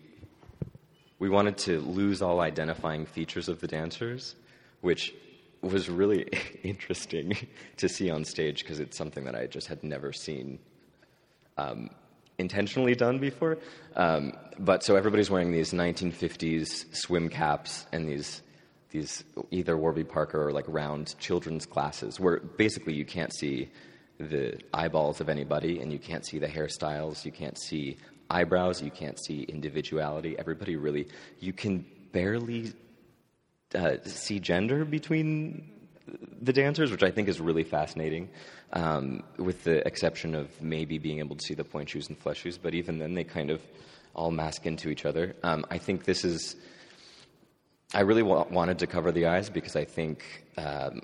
we 1.20 1.30
wanted 1.30 1.58
to 1.58 1.80
lose 1.80 2.22
all 2.22 2.40
identifying 2.42 3.06
features 3.06 3.50
of 3.50 3.60
the 3.60 3.68
dancers, 3.68 4.36
which 4.82 5.14
was 5.62 5.90
really 5.90 6.28
interesting 6.64 7.36
to 7.78 7.90
see 7.90 8.10
on 8.10 8.24
stage 8.24 8.64
because 8.64 8.80
it's 8.80 8.98
something 8.98 9.26
that 9.26 9.36
I 9.36 9.48
just 9.48 9.68
had 9.68 9.84
never 9.84 10.14
seen 10.14 10.60
um, 11.58 11.90
intentionally 12.38 12.96
done 12.96 13.20
before. 13.20 13.58
Um, 13.96 14.34
but 14.60 14.84
so 14.84 14.96
everybody's 14.96 15.30
wearing 15.30 15.52
these 15.52 15.74
1950s 15.74 16.96
swim 16.96 17.30
caps 17.30 17.86
and 17.92 18.08
these 18.08 18.42
these 18.90 19.26
either 19.52 19.78
Warby 19.78 20.06
Parker 20.06 20.48
or 20.48 20.54
like 20.54 20.64
round 20.68 21.14
children's 21.20 21.66
glasses, 21.66 22.22
where 22.22 22.40
basically 22.40 22.94
you 22.94 23.04
can't 23.04 23.34
see 23.34 23.70
the 24.18 24.58
eyeballs 24.74 25.20
of 25.20 25.28
anybody 25.28 25.82
and 25.82 25.92
you 25.92 26.00
can't 26.00 26.26
see 26.26 26.40
the 26.40 26.48
hairstyles, 26.48 27.26
you 27.26 27.32
can't 27.32 27.58
see 27.60 27.98
eyebrows, 28.30 28.82
you 28.82 28.92
can't 28.92 29.20
see 29.20 29.44
individuality. 29.44 30.38
Everybody 30.38 30.76
really, 30.76 31.08
you 31.40 31.54
can 31.54 31.86
barely 32.12 32.74
uh, 33.76 33.98
see 34.04 34.40
gender 34.40 34.86
between 34.86 35.72
the 36.42 36.54
dancers, 36.54 36.92
which 36.92 37.04
I 37.04 37.12
think 37.12 37.28
is 37.28 37.42
really 37.42 37.64
fascinating, 37.64 38.30
um, 38.74 39.24
with 39.38 39.64
the 39.64 39.86
exception 39.86 40.36
of 40.36 40.62
maybe 40.62 40.98
being 40.98 41.20
able 41.20 41.36
to 41.36 41.46
see 41.46 41.54
the 41.54 41.64
pointe 41.64 41.90
shoes 41.90 42.08
and 42.08 42.18
flesh 42.18 42.40
shoes. 42.42 42.58
But 42.58 42.74
even 42.74 43.00
then, 43.00 43.14
they 43.14 43.24
kind 43.24 43.50
of 43.50 43.62
all 44.14 44.32
mask 44.32 44.66
into 44.66 44.90
each 44.90 45.06
other. 45.06 45.36
Um, 45.44 45.66
I 45.70 45.78
think 45.78 46.06
this 46.06 46.24
is. 46.24 46.56
I 47.94 48.02
really 48.02 48.24
wa- 48.24 48.48
wanted 48.50 48.80
to 48.80 48.88
cover 48.88 49.12
the 49.14 49.28
eyes 49.28 49.50
because 49.50 49.78
I 49.78 49.86
think 49.86 50.24
um, 50.58 51.02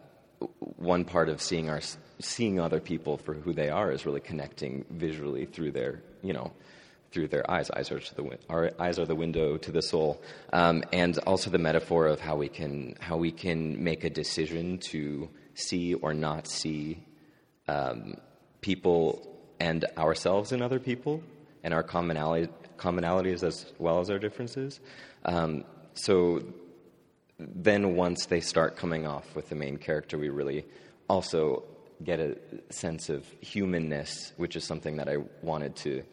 one 0.60 1.06
part 1.06 1.30
of 1.30 1.42
seeing 1.42 1.70
our 1.70 1.82
seeing 2.20 2.60
other 2.60 2.80
people 2.80 3.18
for 3.18 3.34
who 3.34 3.54
they 3.54 3.70
are 3.70 3.92
is 3.92 4.06
really 4.06 4.20
connecting 4.20 4.86
visually 4.90 5.46
through 5.46 5.72
their 5.72 6.02
you 6.22 6.34
know 6.34 6.52
through 7.14 7.28
their 7.28 7.50
eyes. 7.50 7.70
Eyes 7.70 7.92
are 7.92 8.00
the 8.00 8.38
our 8.50 8.72
eyes 8.80 9.00
are 9.00 9.06
the 9.06 9.16
window 9.16 9.58
to 9.58 9.72
the 9.72 9.82
soul, 9.82 10.22
um, 10.52 10.84
and 10.92 11.18
also 11.20 11.50
the 11.50 11.60
metaphor 11.60 12.08
of 12.08 12.20
how 12.20 12.36
we 12.36 12.50
can 12.50 12.96
how 13.00 13.18
we 13.18 13.32
can 13.32 13.84
make 13.84 14.04
a 14.04 14.10
decision 14.10 14.80
to 14.90 15.30
see 15.54 15.94
or 15.94 16.14
not 16.14 16.48
see 16.48 17.04
um, 17.68 18.16
people 18.62 19.30
and 19.60 19.86
ourselves 19.98 20.52
in 20.52 20.62
other 20.62 20.80
people, 20.80 21.22
and 21.64 21.74
our 21.74 21.84
commonality 21.84 22.52
commonalities 22.78 23.44
as 23.44 23.72
well 23.78 24.00
as 24.00 24.10
our 24.10 24.20
differences. 24.20 24.80
Um, 25.26 25.64
so 25.94 26.42
then 27.40 27.96
once 27.96 28.26
they 28.26 28.42
start 28.42 28.76
coming 28.76 29.08
off 29.08 29.36
with 29.36 29.50
the 29.50 29.56
main 29.56 29.78
character, 29.78 30.18
we 30.18 30.30
really 30.30 30.66
also 31.08 31.64
get 32.04 32.20
a 32.20 32.36
sense 32.70 33.10
of 33.10 33.26
humanness, 33.42 34.34
which 34.38 34.56
is 34.56 34.64
something 34.64 34.98
that 34.98 35.08
I 35.08 35.18
wanted 35.42 35.76
to 35.78 36.04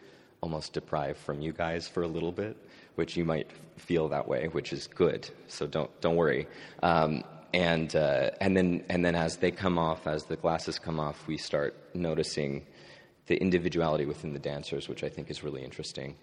almost 0.41 0.73
deprived 0.73 1.19
from 1.19 1.41
you 1.41 1.53
guys 1.53 1.89
for 1.89 2.03
a 2.03 2.09
little 2.09 2.33
bit, 2.33 2.57
which 2.95 3.17
you 3.17 3.25
might 3.25 3.51
feel 3.77 4.09
that 4.09 4.27
way, 4.27 4.49
which 4.49 4.73
is 4.73 4.87
good. 4.87 5.29
So 5.49 5.67
don't 5.67 5.91
don't 6.01 6.17
worry. 6.17 6.47
Um, 6.83 7.25
and 7.53 7.95
uh, 7.97 8.31
and 8.41 8.57
then 8.57 8.85
and 8.89 9.05
then 9.05 9.15
as 9.15 9.37
they 9.37 9.51
come 9.51 9.79
off, 9.79 10.07
as 10.07 10.25
the 10.25 10.37
glasses 10.37 10.79
come 10.79 11.01
off, 11.01 11.27
we 11.27 11.37
start 11.37 11.75
noticing 11.95 12.67
the 13.27 13.37
individuality 13.37 14.07
within 14.07 14.33
the 14.33 14.39
dancers, 14.39 14.89
which 14.89 15.05
I 15.05 15.09
think 15.09 15.31
is 15.31 15.43
really 15.43 15.63
interesting. 15.63 16.17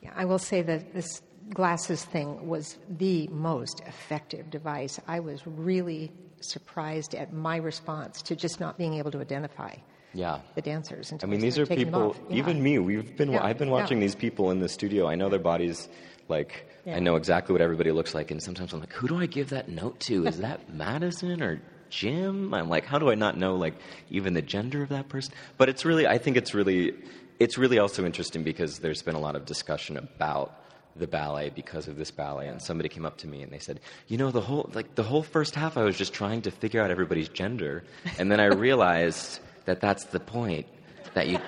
Yeah, 0.00 0.12
I 0.16 0.24
will 0.24 0.38
say 0.38 0.62
that 0.62 0.94
this 0.94 1.22
glasses 1.50 2.04
thing 2.04 2.46
was 2.46 2.78
the 2.88 3.28
most 3.28 3.80
effective 3.86 4.50
device. 4.50 5.00
I 5.06 5.20
was 5.20 5.46
really 5.46 6.12
surprised 6.40 7.14
at 7.14 7.32
my 7.32 7.56
response 7.56 8.22
to 8.22 8.36
just 8.36 8.60
not 8.60 8.78
being 8.78 8.94
able 8.94 9.10
to 9.12 9.20
identify 9.20 9.74
Yeah. 10.14 10.40
the 10.54 10.62
dancers. 10.62 11.12
I 11.22 11.26
mean, 11.26 11.40
these 11.40 11.58
are 11.58 11.64
started 11.64 11.80
taking 11.80 11.92
them 11.92 12.10
people. 12.12 12.26
Yeah. 12.30 12.38
Even 12.38 12.62
me, 12.62 12.78
we've 12.78 13.16
been. 13.16 13.32
Yeah, 13.32 13.44
I've 13.44 13.58
been 13.58 13.70
watching 13.70 14.00
these 14.00 14.14
people 14.14 14.50
in 14.50 14.60
the 14.60 14.68
studio. 14.68 15.06
I 15.08 15.14
know 15.14 15.28
their 15.28 15.38
bodies. 15.40 15.88
Like. 16.28 16.68
I 16.86 16.98
know 16.98 17.14
exactly 17.14 17.52
what 17.52 17.62
everybody 17.62 17.92
looks 17.92 18.12
like, 18.14 18.32
and 18.32 18.42
sometimes 18.42 18.72
I'm 18.72 18.80
like, 18.80 18.92
who 18.92 19.06
do 19.06 19.16
I 19.18 19.26
give 19.26 19.50
that 19.50 19.68
note 19.68 20.00
to? 20.00 20.26
Is 20.26 20.38
that 20.38 20.72
Madison 20.74 21.40
or 21.40 21.62
Jim? 21.90 22.52
I'm 22.52 22.68
like, 22.68 22.84
how 22.84 22.98
do 22.98 23.08
I 23.10 23.14
not 23.14 23.38
know 23.38 23.54
like 23.54 23.74
even 24.10 24.34
the 24.34 24.42
gender 24.42 24.82
of 24.82 24.88
that 24.88 25.08
person? 25.08 25.32
But 25.58 25.68
it's 25.68 25.84
really. 25.84 26.06
I 26.06 26.18
think 26.18 26.36
it's 26.36 26.54
really. 26.54 26.94
It's 27.38 27.58
really 27.58 27.78
also 27.78 28.04
interesting 28.04 28.42
because 28.42 28.78
there's 28.80 29.02
been 29.02 29.14
a 29.14 29.20
lot 29.20 29.36
of 29.36 29.44
discussion 29.46 29.96
about 29.96 30.58
the 30.96 31.06
ballet 31.06 31.50
because 31.50 31.88
of 31.88 31.96
this 31.96 32.10
ballet 32.10 32.48
and 32.48 32.60
somebody 32.60 32.88
came 32.88 33.06
up 33.06 33.16
to 33.16 33.26
me 33.26 33.40
and 33.42 33.50
they 33.50 33.58
said 33.58 33.80
you 34.08 34.18
know 34.18 34.30
the 34.30 34.42
whole 34.42 34.70
like 34.74 34.94
the 34.94 35.02
whole 35.02 35.22
first 35.22 35.54
half 35.54 35.78
i 35.78 35.82
was 35.82 35.96
just 35.96 36.12
trying 36.12 36.42
to 36.42 36.50
figure 36.50 36.82
out 36.82 36.90
everybody's 36.90 37.30
gender 37.30 37.82
and 38.18 38.30
then 38.30 38.40
i 38.40 38.44
realized 38.68 39.40
that 39.66 39.80
that's 39.80 40.04
the 40.06 40.20
point 40.20 40.66
that 41.14 41.28
you 41.28 41.38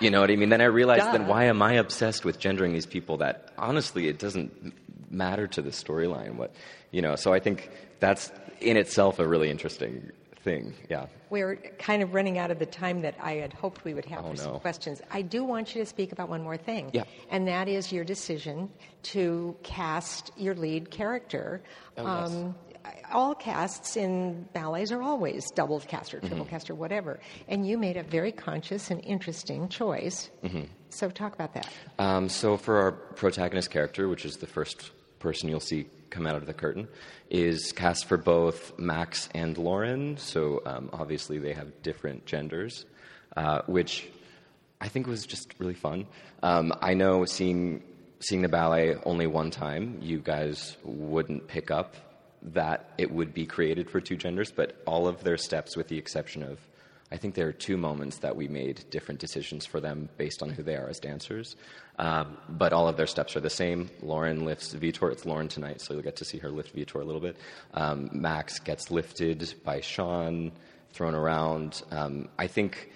you 0.00 0.10
know 0.10 0.20
what 0.20 0.30
i 0.30 0.36
mean 0.36 0.48
then 0.50 0.60
i 0.60 0.64
realized 0.64 1.06
then 1.12 1.26
why 1.26 1.44
am 1.44 1.62
i 1.62 1.72
obsessed 1.74 2.24
with 2.24 2.38
gendering 2.38 2.72
these 2.72 2.86
people 2.86 3.16
that 3.18 3.52
honestly 3.58 4.08
it 4.08 4.18
doesn't 4.18 4.74
matter 5.10 5.46
to 5.46 5.62
the 5.62 5.70
storyline 5.70 6.34
what 6.36 6.52
you 6.90 7.00
know 7.02 7.16
so 7.16 7.32
i 7.32 7.38
think 7.40 7.70
that's 8.00 8.30
in 8.60 8.76
itself 8.76 9.18
a 9.18 9.26
really 9.26 9.50
interesting 9.50 10.10
thing 10.42 10.74
yeah 10.88 11.06
We're 11.30 11.56
kind 11.78 12.02
of 12.04 12.14
running 12.14 12.38
out 12.38 12.50
of 12.52 12.60
the 12.60 12.66
time 12.66 13.02
that 13.02 13.16
I 13.20 13.32
had 13.42 13.52
hoped 13.52 13.82
we 13.84 13.94
would 13.94 14.04
have 14.04 14.24
Oh, 14.24 14.30
for 14.30 14.36
some 14.36 14.52
no. 14.52 14.58
questions. 14.60 15.02
I 15.10 15.22
do 15.22 15.42
want 15.42 15.74
you 15.74 15.82
to 15.82 15.86
speak 15.86 16.12
about 16.12 16.28
one 16.28 16.40
more 16.44 16.56
thing. 16.56 16.90
Yeah. 16.92 17.02
And 17.32 17.48
that 17.48 17.66
is 17.66 17.90
your 17.90 18.04
decision 18.04 18.70
to 19.14 19.56
cast 19.64 20.30
your 20.36 20.54
lead 20.54 20.92
character. 20.92 21.62
Oh, 21.98 22.06
Um, 22.06 22.54
all 23.12 23.34
casts 23.34 23.96
in 23.96 24.48
ballets 24.52 24.90
are 24.92 25.02
always 25.02 25.50
double 25.52 25.80
cast 25.80 26.12
or 26.14 26.18
Mm-hmm. 26.18 26.26
triple 26.28 26.44
cast 26.46 26.70
or 26.70 26.74
whatever. 26.74 27.20
And 27.48 27.66
you 27.66 27.78
made 27.78 27.96
a 27.96 28.02
very 28.02 28.32
conscious 28.32 28.90
and 28.90 29.04
interesting 29.04 29.68
choice. 29.68 30.30
Mm-hmm. 30.44 30.62
So 30.90 31.10
talk 31.10 31.34
about 31.34 31.54
that. 31.54 31.68
Um, 31.98 32.28
so 32.28 32.56
for 32.56 32.78
our 32.78 32.92
protagonist 32.92 33.70
character, 33.70 34.08
which 34.08 34.24
is 34.24 34.36
the 34.36 34.46
first 34.46 34.90
person 35.18 35.48
you'll 35.48 35.60
see 35.60 35.86
come 36.10 36.26
out 36.26 36.36
of 36.36 36.46
the 36.46 36.54
curtain, 36.54 36.88
is 37.30 37.72
cast 37.72 38.06
for 38.06 38.16
both 38.16 38.78
Max 38.78 39.28
and 39.34 39.58
Lauren. 39.58 40.16
So 40.16 40.62
um, 40.64 40.88
obviously 40.92 41.38
they 41.38 41.52
have 41.52 41.82
different 41.82 42.24
genders, 42.26 42.86
uh, 43.36 43.62
which 43.66 44.08
I 44.80 44.88
think 44.88 45.06
was 45.06 45.26
just 45.26 45.54
really 45.58 45.74
fun. 45.74 46.06
Um, 46.42 46.72
I 46.80 46.94
know 46.94 47.24
seeing 47.24 47.82
seeing 48.20 48.40
the 48.42 48.48
ballet 48.48 48.94
only 49.04 49.26
one 49.26 49.50
time, 49.50 49.98
you 50.00 50.18
guys 50.20 50.76
wouldn't 50.84 51.48
pick 51.48 51.70
up 51.70 51.94
that 52.46 52.90
it 52.96 53.10
would 53.10 53.34
be 53.34 53.44
created 53.44 53.90
for 53.90 54.00
two 54.00 54.16
genders, 54.16 54.50
but 54.50 54.80
all 54.86 55.08
of 55.08 55.24
their 55.24 55.36
steps, 55.36 55.76
with 55.76 55.88
the 55.88 55.98
exception 55.98 56.42
of 56.42 56.58
I 57.10 57.16
think 57.16 57.34
there 57.34 57.46
are 57.46 57.52
two 57.52 57.76
moments 57.76 58.18
that 58.18 58.34
we 58.34 58.48
made 58.48 58.84
different 58.90 59.20
decisions 59.20 59.64
for 59.64 59.80
them 59.80 60.08
based 60.16 60.42
on 60.42 60.50
who 60.50 60.64
they 60.64 60.74
are 60.74 60.88
as 60.88 60.98
dancers. 60.98 61.54
Um, 61.98 62.36
but 62.48 62.72
all 62.72 62.88
of 62.88 62.96
their 62.96 63.06
steps 63.06 63.36
are 63.36 63.40
the 63.40 63.50
same. 63.50 63.90
Lauren 64.02 64.44
lifts 64.44 64.74
Vitor. 64.74 65.12
It's 65.12 65.24
Lauren 65.24 65.46
tonight, 65.46 65.80
so 65.80 65.94
you'll 65.94 66.02
get 66.02 66.16
to 66.16 66.24
see 66.24 66.38
her 66.38 66.50
lift 66.50 66.74
Vitor 66.74 67.00
a 67.00 67.04
little 67.04 67.20
bit. 67.20 67.36
Um, 67.74 68.10
Max 68.12 68.58
gets 68.58 68.90
lifted 68.90 69.54
by 69.64 69.80
Sean, 69.80 70.50
thrown 70.92 71.14
around. 71.14 71.82
Um, 71.90 72.28
I 72.38 72.46
think. 72.46 72.90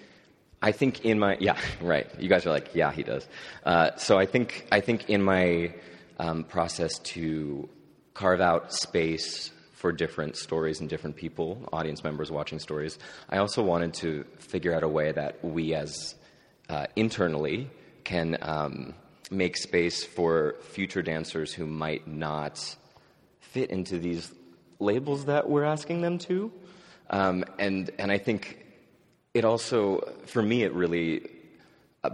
I 0.63 0.71
think 0.71 1.05
in 1.05 1.17
my 1.17 1.37
yeah 1.39 1.57
right. 1.81 2.07
You 2.19 2.29
guys 2.29 2.45
are 2.45 2.51
like 2.51 2.75
yeah 2.75 2.91
he 2.91 3.01
does. 3.01 3.27
Uh, 3.65 3.95
so 3.95 4.19
I 4.19 4.27
think 4.27 4.67
I 4.71 4.79
think 4.79 5.09
in 5.09 5.23
my 5.23 5.73
um, 6.19 6.43
process 6.43 6.99
to 6.99 7.67
carve 8.13 8.41
out 8.41 8.73
space 8.73 9.51
for 9.73 9.91
different 9.91 10.37
stories 10.37 10.79
and 10.79 10.89
different 10.89 11.15
people, 11.15 11.67
audience 11.73 12.03
members 12.03 12.29
watching 12.31 12.59
stories. 12.59 12.99
I 13.29 13.37
also 13.37 13.63
wanted 13.63 13.93
to 13.95 14.25
figure 14.37 14.73
out 14.75 14.83
a 14.83 14.87
way 14.87 15.11
that 15.11 15.43
we, 15.43 15.73
as 15.73 16.15
uh, 16.69 16.85
internally, 16.95 17.69
can 18.03 18.37
um, 18.41 18.93
make 19.31 19.57
space 19.57 20.03
for 20.03 20.55
future 20.61 21.01
dancers 21.01 21.53
who 21.53 21.65
might 21.65 22.07
not 22.07 22.75
fit 23.39 23.71
into 23.71 23.97
these 23.97 24.31
labels 24.79 25.25
that 25.25 25.49
we're 25.49 25.63
asking 25.63 26.01
them 26.01 26.17
to. 26.19 26.51
Um, 27.09 27.43
and 27.59 27.89
and 27.97 28.11
I 28.11 28.17
think 28.17 28.65
it 29.33 29.45
also, 29.45 30.13
for 30.25 30.41
me, 30.41 30.63
it 30.63 30.73
really 30.73 31.27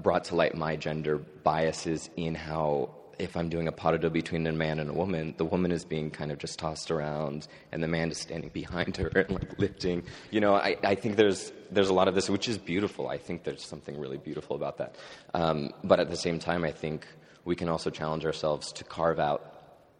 brought 0.03 0.25
to 0.25 0.35
light 0.35 0.55
my 0.55 0.75
gender 0.75 1.17
biases 1.17 2.09
in 2.15 2.35
how 2.35 2.89
if 3.19 3.35
I'm 3.35 3.49
doing 3.49 3.67
a 3.67 3.71
pas 3.71 3.99
de 3.99 4.09
between 4.09 4.45
a 4.47 4.51
man 4.51 4.79
and 4.79 4.89
a 4.89 4.93
woman, 4.93 5.33
the 5.37 5.45
woman 5.45 5.71
is 5.71 5.83
being 5.85 6.11
kind 6.11 6.31
of 6.31 6.37
just 6.37 6.59
tossed 6.59 6.91
around, 6.91 7.47
and 7.71 7.81
the 7.81 7.87
man 7.87 8.11
is 8.11 8.17
standing 8.17 8.49
behind 8.49 8.97
her 8.97 9.07
and 9.15 9.31
like 9.31 9.57
lifting. 9.59 10.03
You 10.31 10.41
know, 10.41 10.55
I, 10.55 10.77
I 10.83 10.95
think 10.95 11.15
there's 11.15 11.51
there's 11.71 11.89
a 11.89 11.93
lot 11.93 12.07
of 12.07 12.15
this, 12.15 12.29
which 12.29 12.47
is 12.47 12.57
beautiful. 12.57 13.07
I 13.07 13.17
think 13.17 13.43
there's 13.43 13.63
something 13.63 13.99
really 13.99 14.17
beautiful 14.17 14.55
about 14.55 14.77
that. 14.77 14.95
Um, 15.33 15.71
but 15.83 15.99
at 15.99 16.09
the 16.09 16.17
same 16.17 16.39
time, 16.39 16.63
I 16.63 16.71
think 16.71 17.07
we 17.45 17.55
can 17.55 17.69
also 17.69 17.89
challenge 17.89 18.25
ourselves 18.25 18.71
to 18.73 18.83
carve 18.83 19.19
out 19.19 19.53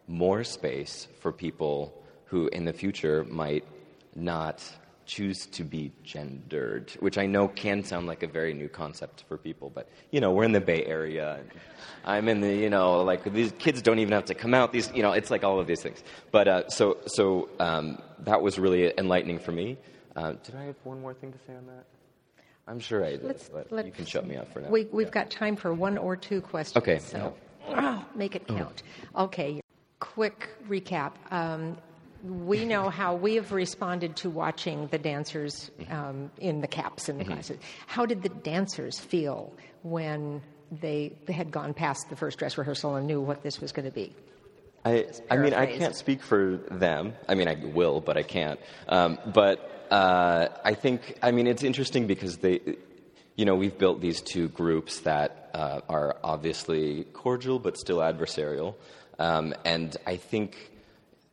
more 0.06 0.44
space 0.44 1.08
for 1.20 1.32
people 1.32 1.94
who, 2.26 2.48
in 2.48 2.64
the 2.64 2.72
future, 2.72 3.24
might 3.24 3.64
not 4.14 4.62
choose 5.08 5.46
to 5.46 5.64
be 5.64 5.90
gendered, 6.04 6.92
which 7.00 7.18
I 7.18 7.26
know 7.26 7.48
can 7.48 7.82
sound 7.82 8.06
like 8.06 8.22
a 8.22 8.28
very 8.28 8.52
new 8.52 8.68
concept 8.68 9.24
for 9.26 9.38
people, 9.38 9.72
but 9.74 9.88
you 10.10 10.20
know, 10.20 10.30
we're 10.30 10.44
in 10.44 10.52
the 10.52 10.60
Bay 10.60 10.84
Area. 10.84 11.38
And 11.40 11.50
I'm 12.04 12.28
in 12.28 12.42
the, 12.42 12.54
you 12.54 12.68
know, 12.68 13.02
like 13.02 13.24
these 13.32 13.52
kids 13.58 13.82
don't 13.82 13.98
even 13.98 14.12
have 14.12 14.26
to 14.26 14.34
come 14.34 14.54
out. 14.54 14.70
These, 14.70 14.92
you 14.94 15.02
know, 15.02 15.12
it's 15.12 15.30
like 15.30 15.42
all 15.42 15.58
of 15.58 15.66
these 15.66 15.82
things. 15.82 16.04
But 16.30 16.46
uh, 16.46 16.68
so, 16.68 16.98
so 17.06 17.48
um, 17.58 18.00
that 18.20 18.42
was 18.42 18.58
really 18.58 18.92
enlightening 18.98 19.38
for 19.38 19.50
me. 19.50 19.78
Uh, 20.14 20.32
did 20.44 20.54
I 20.54 20.64
have 20.64 20.76
one 20.84 21.00
more 21.00 21.14
thing 21.14 21.32
to 21.32 21.38
say 21.46 21.54
on 21.56 21.66
that? 21.66 21.86
I'm 22.68 22.78
sure 22.78 23.02
I 23.02 23.12
did, 23.12 23.24
let's, 23.24 23.48
but 23.48 23.72
let's, 23.72 23.86
you 23.86 23.92
can 23.92 24.04
shut 24.04 24.26
me 24.26 24.36
up 24.36 24.52
for 24.52 24.60
now. 24.60 24.68
We, 24.68 24.82
have 24.82 24.92
yeah. 24.92 25.08
got 25.08 25.30
time 25.30 25.56
for 25.56 25.72
one 25.72 25.96
or 25.96 26.16
two 26.16 26.42
questions. 26.42 26.76
Okay. 26.76 26.98
So, 26.98 27.34
oh, 27.70 28.04
make 28.14 28.36
it 28.36 28.46
count. 28.46 28.82
Oh. 29.14 29.24
Okay. 29.24 29.62
Quick 30.00 30.50
recap. 30.68 31.12
Um, 31.30 31.78
we 32.22 32.64
know 32.64 32.88
how 32.88 33.14
we 33.14 33.36
have 33.36 33.52
responded 33.52 34.16
to 34.16 34.30
watching 34.30 34.88
the 34.88 34.98
dancers 34.98 35.70
um, 35.90 36.30
in 36.38 36.60
the 36.60 36.66
caps 36.66 37.08
in 37.08 37.18
the 37.18 37.24
mm-hmm. 37.24 37.34
classes. 37.34 37.58
How 37.86 38.06
did 38.06 38.22
the 38.22 38.28
dancers 38.28 38.98
feel 38.98 39.52
when 39.82 40.42
they 40.70 41.12
had 41.28 41.50
gone 41.50 41.74
past 41.74 42.10
the 42.10 42.16
first 42.16 42.38
dress 42.38 42.58
rehearsal 42.58 42.96
and 42.96 43.06
knew 43.06 43.20
what 43.20 43.42
this 43.42 43.60
was 43.60 43.72
going 43.72 43.86
to 43.86 43.92
be? 43.92 44.14
I, 44.84 45.06
I 45.30 45.36
mean, 45.36 45.54
I 45.54 45.66
can't 45.66 45.96
speak 45.96 46.22
for 46.22 46.56
them. 46.70 47.14
I 47.28 47.34
mean, 47.34 47.48
I 47.48 47.54
will, 47.54 48.00
but 48.00 48.16
I 48.16 48.22
can't. 48.22 48.60
Um, 48.88 49.18
but 49.26 49.86
uh, 49.90 50.48
I 50.64 50.74
think, 50.74 51.18
I 51.22 51.30
mean, 51.30 51.46
it's 51.46 51.62
interesting 51.62 52.06
because 52.06 52.38
they, 52.38 52.60
you 53.36 53.44
know, 53.44 53.54
we've 53.54 53.76
built 53.76 54.00
these 54.00 54.20
two 54.20 54.48
groups 54.48 55.00
that 55.00 55.50
uh, 55.54 55.80
are 55.88 56.16
obviously 56.22 57.04
cordial 57.12 57.58
but 57.58 57.76
still 57.76 57.98
adversarial. 57.98 58.74
Um, 59.18 59.54
and 59.64 59.96
I 60.06 60.16
think 60.16 60.70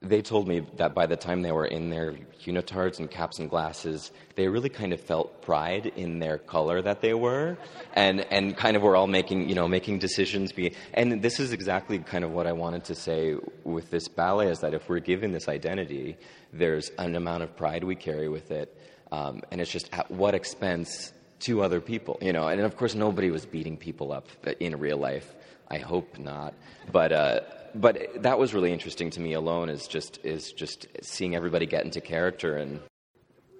they 0.01 0.21
told 0.21 0.47
me 0.47 0.65
that 0.77 0.93
by 0.93 1.05
the 1.05 1.15
time 1.15 1.41
they 1.41 1.51
were 1.51 1.65
in 1.65 1.89
their 1.89 2.15
unitards 2.43 2.99
and 2.99 3.09
caps 3.09 3.39
and 3.39 3.49
glasses, 3.49 4.11
they 4.35 4.47
really 4.47 4.69
kind 4.69 4.93
of 4.93 5.01
felt 5.01 5.41
pride 5.41 5.87
in 5.95 6.19
their 6.19 6.37
color 6.37 6.81
that 6.81 7.01
they 7.01 7.13
were, 7.13 7.57
and 7.93 8.21
and 8.31 8.55
kind 8.55 8.75
of 8.77 8.83
were 8.83 8.95
all 8.95 9.07
making 9.07 9.49
you 9.49 9.55
know 9.55 9.67
making 9.67 9.99
decisions. 9.99 10.51
Be 10.51 10.73
and 10.93 11.21
this 11.21 11.39
is 11.39 11.53
exactly 11.53 11.99
kind 11.99 12.23
of 12.23 12.31
what 12.31 12.45
I 12.47 12.51
wanted 12.51 12.85
to 12.85 12.95
say 12.95 13.35
with 13.63 13.89
this 13.89 14.07
ballet 14.07 14.49
is 14.49 14.59
that 14.59 14.73
if 14.73 14.87
we're 14.89 14.99
given 14.99 15.31
this 15.31 15.47
identity, 15.47 16.17
there's 16.53 16.89
an 16.99 17.15
amount 17.15 17.43
of 17.43 17.55
pride 17.55 17.83
we 17.83 17.95
carry 17.95 18.29
with 18.29 18.51
it, 18.51 18.75
um, 19.11 19.41
and 19.51 19.61
it's 19.61 19.71
just 19.71 19.89
at 19.93 20.11
what 20.11 20.35
expense 20.35 21.13
to 21.39 21.63
other 21.63 21.81
people, 21.81 22.17
you 22.21 22.33
know. 22.33 22.47
And 22.47 22.61
of 22.61 22.77
course, 22.77 22.95
nobody 22.95 23.31
was 23.31 23.45
beating 23.45 23.77
people 23.77 24.11
up 24.11 24.27
in 24.59 24.77
real 24.77 24.97
life. 24.97 25.33
I 25.69 25.79
hope 25.79 26.19
not, 26.19 26.53
but. 26.91 27.11
Uh, 27.11 27.39
but 27.75 28.07
that 28.23 28.39
was 28.39 28.53
really 28.53 28.71
interesting 28.71 29.09
to 29.11 29.19
me 29.19 29.33
alone 29.33 29.69
is 29.69 29.87
just 29.87 30.19
is 30.23 30.51
just 30.51 30.87
seeing 31.01 31.35
everybody 31.35 31.65
get 31.65 31.83
into 31.83 32.01
character 32.01 32.55
and 32.55 32.79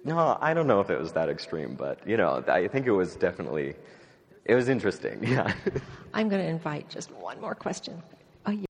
no 0.04 0.36
i 0.40 0.54
don't 0.54 0.66
know 0.66 0.80
if 0.80 0.90
it 0.90 0.98
was 0.98 1.12
that 1.12 1.28
extreme 1.28 1.74
but 1.74 2.06
you 2.08 2.16
know 2.16 2.42
i 2.48 2.66
think 2.66 2.86
it 2.86 2.92
was 2.92 3.14
definitely 3.16 3.74
it 4.46 4.54
was 4.54 4.68
interesting 4.68 5.22
yeah. 5.22 5.52
I'm 6.14 6.28
going 6.28 6.42
to 6.42 6.48
invite 6.48 6.88
just 6.88 7.10
one 7.12 7.40
more 7.40 7.54
question. 7.54 8.02
Oh, 8.46 8.52
yeah. 8.52 8.64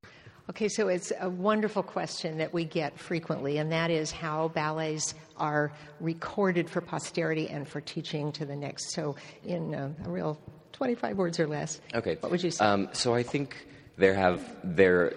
okay 0.51 0.69
so 0.69 0.89
it's 0.89 1.13
a 1.21 1.29
wonderful 1.29 1.83
question 1.83 2.39
that 2.39 2.53
we 2.53 2.65
get 2.65 2.99
frequently 2.99 3.59
and 3.59 3.71
that 3.73 3.91
is 3.91 4.11
how 4.11 4.49
ballets 4.49 5.15
are 5.37 5.73
recorded 6.01 6.69
for 6.69 6.81
posterity 6.81 7.49
and 7.49 7.69
for 7.69 7.81
teaching 7.81 8.33
to 8.33 8.45
the 8.47 8.57
next. 8.57 8.93
So 8.93 9.17
in 9.45 9.75
uh, 9.75 9.93
a 10.05 10.11
real 10.11 10.41
25 10.73 11.17
words 11.17 11.39
or 11.39 11.47
less 11.47 11.81
okay. 11.95 12.17
what 12.21 12.33
would 12.33 12.43
you 12.43 12.51
say? 12.51 12.65
Um, 12.65 12.89
so 12.93 13.15
i 13.15 13.23
think 13.23 13.67
there 13.97 14.15
have 14.15 14.41
there 14.63 15.15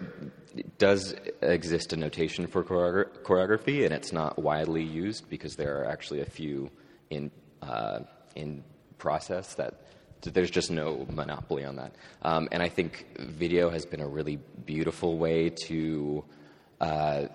does 0.78 1.16
exist 1.42 1.94
a 1.94 1.98
notation 1.98 2.48
for 2.48 2.64
choreography, 2.64 3.86
and 3.86 3.94
it's 3.94 4.12
not 4.12 4.40
widely 4.40 4.84
used 4.84 5.30
because 5.30 5.56
there 5.56 5.82
are 5.82 5.86
actually 5.86 6.22
a 6.22 6.26
few 6.26 6.72
in 7.10 7.32
uh, 7.62 8.00
in 8.36 8.64
process 8.98 9.56
that 9.56 9.74
there's 10.22 10.52
just 10.52 10.70
no 10.70 11.06
monopoly 11.10 11.64
on 11.64 11.78
that. 11.78 11.94
Um, 12.22 12.50
and 12.52 12.62
I 12.62 12.70
think 12.70 13.06
video 13.20 13.70
has 13.70 13.86
been 13.86 14.02
a 14.02 14.08
really 14.08 14.38
beautiful 14.66 15.18
way 15.18 15.50
to 15.68 16.26
uh, 16.82 17.28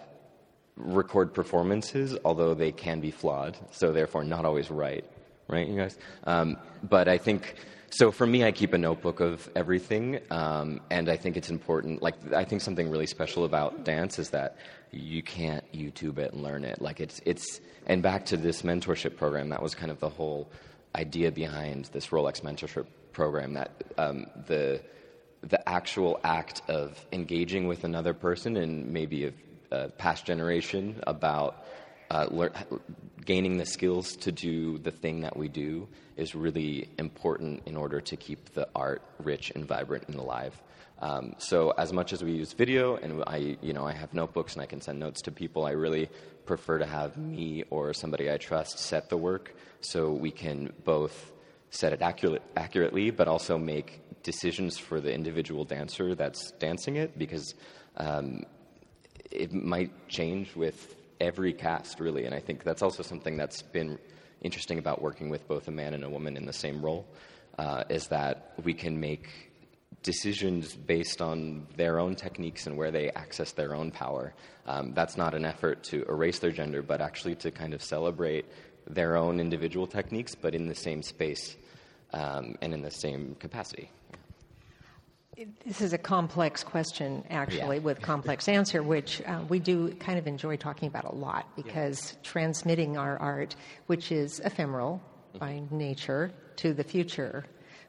record 0.76 1.32
performances, 1.32 2.16
although 2.24 2.54
they 2.54 2.72
can 2.72 3.00
be 3.00 3.10
flawed, 3.10 3.56
so 3.70 3.92
therefore 3.92 4.24
not 4.24 4.44
always 4.44 4.70
right. 4.70 5.04
Right, 5.46 5.68
you 5.68 5.76
guys? 5.76 5.98
Um, 6.24 6.56
but 6.82 7.06
I 7.06 7.18
think 7.18 7.54
so 7.96 8.10
for 8.10 8.26
me, 8.26 8.42
I 8.42 8.50
keep 8.50 8.72
a 8.72 8.78
notebook 8.78 9.20
of 9.20 9.48
everything, 9.54 10.18
um, 10.28 10.80
and 10.90 11.08
I 11.08 11.16
think 11.16 11.36
it's 11.36 11.48
important. 11.48 12.02
Like 12.02 12.32
I 12.32 12.42
think 12.42 12.60
something 12.60 12.90
really 12.90 13.06
special 13.06 13.44
about 13.44 13.84
dance 13.84 14.18
is 14.18 14.30
that 14.30 14.56
you 14.90 15.22
can't 15.22 15.64
YouTube 15.72 16.18
it 16.18 16.32
and 16.32 16.42
learn 16.42 16.64
it. 16.64 16.82
Like 16.82 16.98
it's 16.98 17.20
it's 17.24 17.60
and 17.86 18.02
back 18.02 18.26
to 18.26 18.36
this 18.36 18.62
mentorship 18.62 19.16
program. 19.16 19.48
That 19.50 19.62
was 19.62 19.76
kind 19.76 19.92
of 19.92 20.00
the 20.00 20.08
whole 20.08 20.50
idea 20.96 21.30
behind 21.30 21.84
this 21.92 22.08
Rolex 22.08 22.40
mentorship 22.40 22.86
program. 23.12 23.54
That 23.54 23.70
um, 23.96 24.26
the 24.48 24.82
the 25.42 25.68
actual 25.68 26.18
act 26.24 26.62
of 26.66 27.06
engaging 27.12 27.68
with 27.68 27.84
another 27.84 28.12
person 28.12 28.56
and 28.56 28.92
maybe 28.92 29.26
a, 29.26 29.32
a 29.70 29.88
past 29.90 30.26
generation 30.26 31.00
about 31.06 31.64
uh, 32.10 32.26
learn, 32.30 32.52
gaining 33.24 33.56
the 33.56 33.66
skills 33.66 34.16
to 34.16 34.32
do 34.32 34.78
the 34.78 34.90
thing 34.90 35.20
that 35.22 35.36
we 35.36 35.48
do 35.48 35.88
is 36.16 36.34
really 36.34 36.88
important 36.98 37.62
in 37.66 37.76
order 37.76 38.00
to 38.00 38.16
keep 38.16 38.52
the 38.54 38.68
art 38.74 39.02
rich 39.18 39.50
and 39.54 39.64
vibrant 39.64 40.08
and 40.08 40.16
alive. 40.16 40.60
Um, 41.00 41.34
so 41.38 41.70
as 41.70 41.92
much 41.92 42.12
as 42.12 42.22
we 42.22 42.32
use 42.32 42.52
video 42.52 42.96
and 42.96 43.24
I, 43.26 43.56
you 43.60 43.72
know, 43.72 43.84
I 43.86 43.92
have 43.92 44.14
notebooks 44.14 44.54
and 44.54 44.62
I 44.62 44.66
can 44.66 44.80
send 44.80 45.00
notes 45.00 45.22
to 45.22 45.32
people, 45.32 45.64
I 45.64 45.72
really 45.72 46.08
prefer 46.46 46.78
to 46.78 46.86
have 46.86 47.16
me 47.16 47.64
or 47.70 47.92
somebody 47.92 48.30
I 48.30 48.36
trust 48.36 48.78
set 48.78 49.08
the 49.08 49.16
work 49.16 49.54
so 49.80 50.12
we 50.12 50.30
can 50.30 50.72
both 50.84 51.32
set 51.70 51.92
it 51.92 52.00
accurate, 52.02 52.42
accurately, 52.56 53.10
but 53.10 53.26
also 53.26 53.58
make 53.58 54.00
decisions 54.22 54.78
for 54.78 55.00
the 55.00 55.12
individual 55.12 55.64
dancer 55.64 56.14
that's 56.14 56.52
dancing 56.52 56.96
it 56.96 57.18
because 57.18 57.54
um, 57.96 58.44
it 59.30 59.52
might 59.52 60.08
change 60.08 60.54
with 60.54 60.94
every 61.20 61.52
cast, 61.52 62.00
really. 62.00 62.24
And 62.24 62.34
I 62.34 62.40
think 62.40 62.64
that's 62.64 62.82
also 62.82 63.02
something 63.02 63.36
that's 63.36 63.62
been 63.62 63.98
interesting 64.40 64.78
about 64.78 65.00
working 65.00 65.30
with 65.30 65.46
both 65.48 65.68
a 65.68 65.70
man 65.70 65.94
and 65.94 66.04
a 66.04 66.10
woman 66.10 66.36
in 66.36 66.46
the 66.46 66.52
same 66.52 66.82
role, 66.82 67.06
uh, 67.58 67.84
is 67.88 68.08
that 68.08 68.52
we 68.62 68.74
can 68.74 69.00
make 69.00 69.50
decisions 70.02 70.74
based 70.74 71.22
on 71.22 71.66
their 71.76 71.98
own 71.98 72.14
techniques 72.14 72.66
and 72.66 72.76
where 72.76 72.90
they 72.90 73.10
access 73.10 73.52
their 73.52 73.74
own 73.74 73.90
power. 73.90 74.34
Um, 74.66 74.92
that's 74.92 75.16
not 75.16 75.34
an 75.34 75.44
effort 75.44 75.82
to 75.84 76.04
erase 76.08 76.38
their 76.40 76.52
gender, 76.52 76.82
but 76.82 77.00
actually 77.00 77.36
to 77.36 77.50
kind 77.50 77.72
of 77.72 77.82
celebrate 77.82 78.44
their 78.86 79.16
own 79.16 79.40
individual 79.40 79.86
techniques, 79.86 80.34
but 80.34 80.54
in 80.54 80.68
the 80.68 80.74
same 80.74 81.02
space 81.02 81.56
um, 82.12 82.56
and 82.60 82.74
in 82.74 82.82
the 82.82 82.90
same 82.90 83.34
capacity. 83.40 83.90
This 85.64 85.80
is 85.80 85.92
a 85.92 85.98
complex 85.98 86.62
question, 86.62 87.24
actually, 87.30 87.76
yeah. 87.76 87.82
with 87.82 88.00
complex 88.00 88.48
answer, 88.48 88.82
which 88.82 89.22
uh, 89.22 89.40
we 89.48 89.58
do 89.58 89.94
kind 89.94 90.18
of 90.18 90.26
enjoy 90.26 90.56
talking 90.56 90.88
about 90.88 91.04
a 91.04 91.14
lot 91.14 91.48
because 91.56 92.12
yeah. 92.12 92.18
transmitting 92.22 92.96
our 92.96 93.18
art, 93.18 93.56
which 93.86 94.12
is 94.12 94.40
ephemeral 94.40 95.02
mm-hmm. 95.30 95.38
by 95.38 95.62
nature, 95.70 96.32
to 96.56 96.72
the 96.72 96.84
future, 96.84 97.44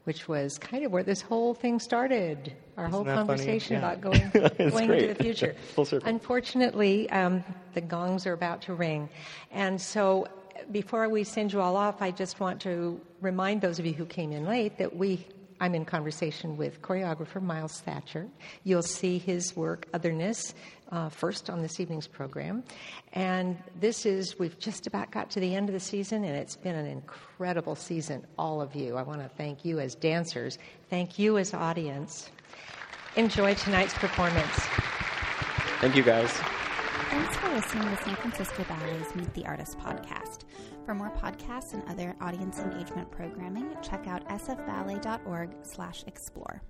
which 0.05 0.27
was 0.27 0.58
kind 0.58 0.86
of 0.86 0.91
where 0.91 1.03
this 1.03 1.21
whole 1.21 1.53
thing 1.53 1.79
started. 1.79 2.53
Our 2.77 2.88
Isn't 2.88 2.93
whole 2.93 3.05
conversation 3.05 3.73
yeah. 3.73 3.91
about 3.91 4.01
going, 4.60 4.69
going 4.69 4.91
into 4.91 5.13
the 5.13 5.23
future. 5.23 5.55
Unfortunately, 6.05 7.10
um, 7.12 7.43
the 7.73 7.81
gongs 7.81 8.25
are 8.25 8.34
about 8.34 8.62
to 8.63 8.73
ring. 8.73 9.10
And 9.51 9.79
so 9.79 10.27
before 10.71 11.08
we 11.10 11.23
send 11.23 11.53
you 11.53 11.62
all 11.62 11.75
off, 11.75 12.01
I 12.01 12.12
just 12.12 12.39
want 12.39 12.62
to 12.62 12.99
remind 13.21 13.62
those 13.62 13.79
of 13.79 13.86
you 13.86 13.93
who 13.93 14.05
came 14.05 14.31
in 14.31 14.45
late 14.45 14.77
that 14.77 14.95
we 14.95 15.25
I'm 15.59 15.73
in 15.73 15.85
conversation 15.85 16.57
with 16.57 16.81
choreographer 16.81 17.41
Miles 17.41 17.79
Thatcher. 17.81 18.27
You'll 18.63 18.81
see 18.81 19.17
his 19.17 19.55
work, 19.55 19.87
Otherness, 19.93 20.53
uh, 20.91 21.09
first 21.09 21.49
on 21.49 21.61
this 21.61 21.79
evening's 21.79 22.07
program. 22.07 22.63
And 23.13 23.57
this 23.79 24.05
is, 24.05 24.37
we've 24.37 24.59
just 24.59 24.85
about 24.87 25.11
got 25.11 25.29
to 25.31 25.39
the 25.39 25.55
end 25.55 25.69
of 25.69 25.73
the 25.73 25.79
season, 25.79 26.23
and 26.23 26.35
it's 26.35 26.55
been 26.55 26.75
an 26.75 26.85
incredible 26.85 27.75
season, 27.75 28.25
all 28.37 28.61
of 28.61 28.75
you. 28.75 28.97
I 28.97 29.01
want 29.01 29.21
to 29.21 29.29
thank 29.29 29.63
you 29.63 29.79
as 29.79 29.95
dancers, 29.95 30.57
thank 30.89 31.17
you 31.17 31.37
as 31.37 31.53
audience. 31.53 32.29
Enjoy 33.15 33.53
tonight's 33.55 33.93
performance. 33.93 34.59
Thank 35.79 35.95
you, 35.95 36.03
guys. 36.03 36.31
Thanks 37.15 37.38
for 37.38 37.47
listening 37.47 37.95
to 37.95 38.04
San 38.04 38.15
Francisco 38.17 38.65
Ballet's 38.65 39.15
Meet 39.15 39.34
the 39.36 39.45
Artist 39.45 39.80
podcast. 39.80 40.39
For 40.84 40.93
more 40.93 41.10
podcasts 41.12 41.73
and 41.73 41.82
other 41.88 42.13
audience 42.19 42.60
engagement 42.60 43.10
programming, 43.10 43.73
check 43.82 44.06
out 44.06 44.28
sfballet.org 44.28 45.56
slash 45.62 46.04
explore. 46.08 46.62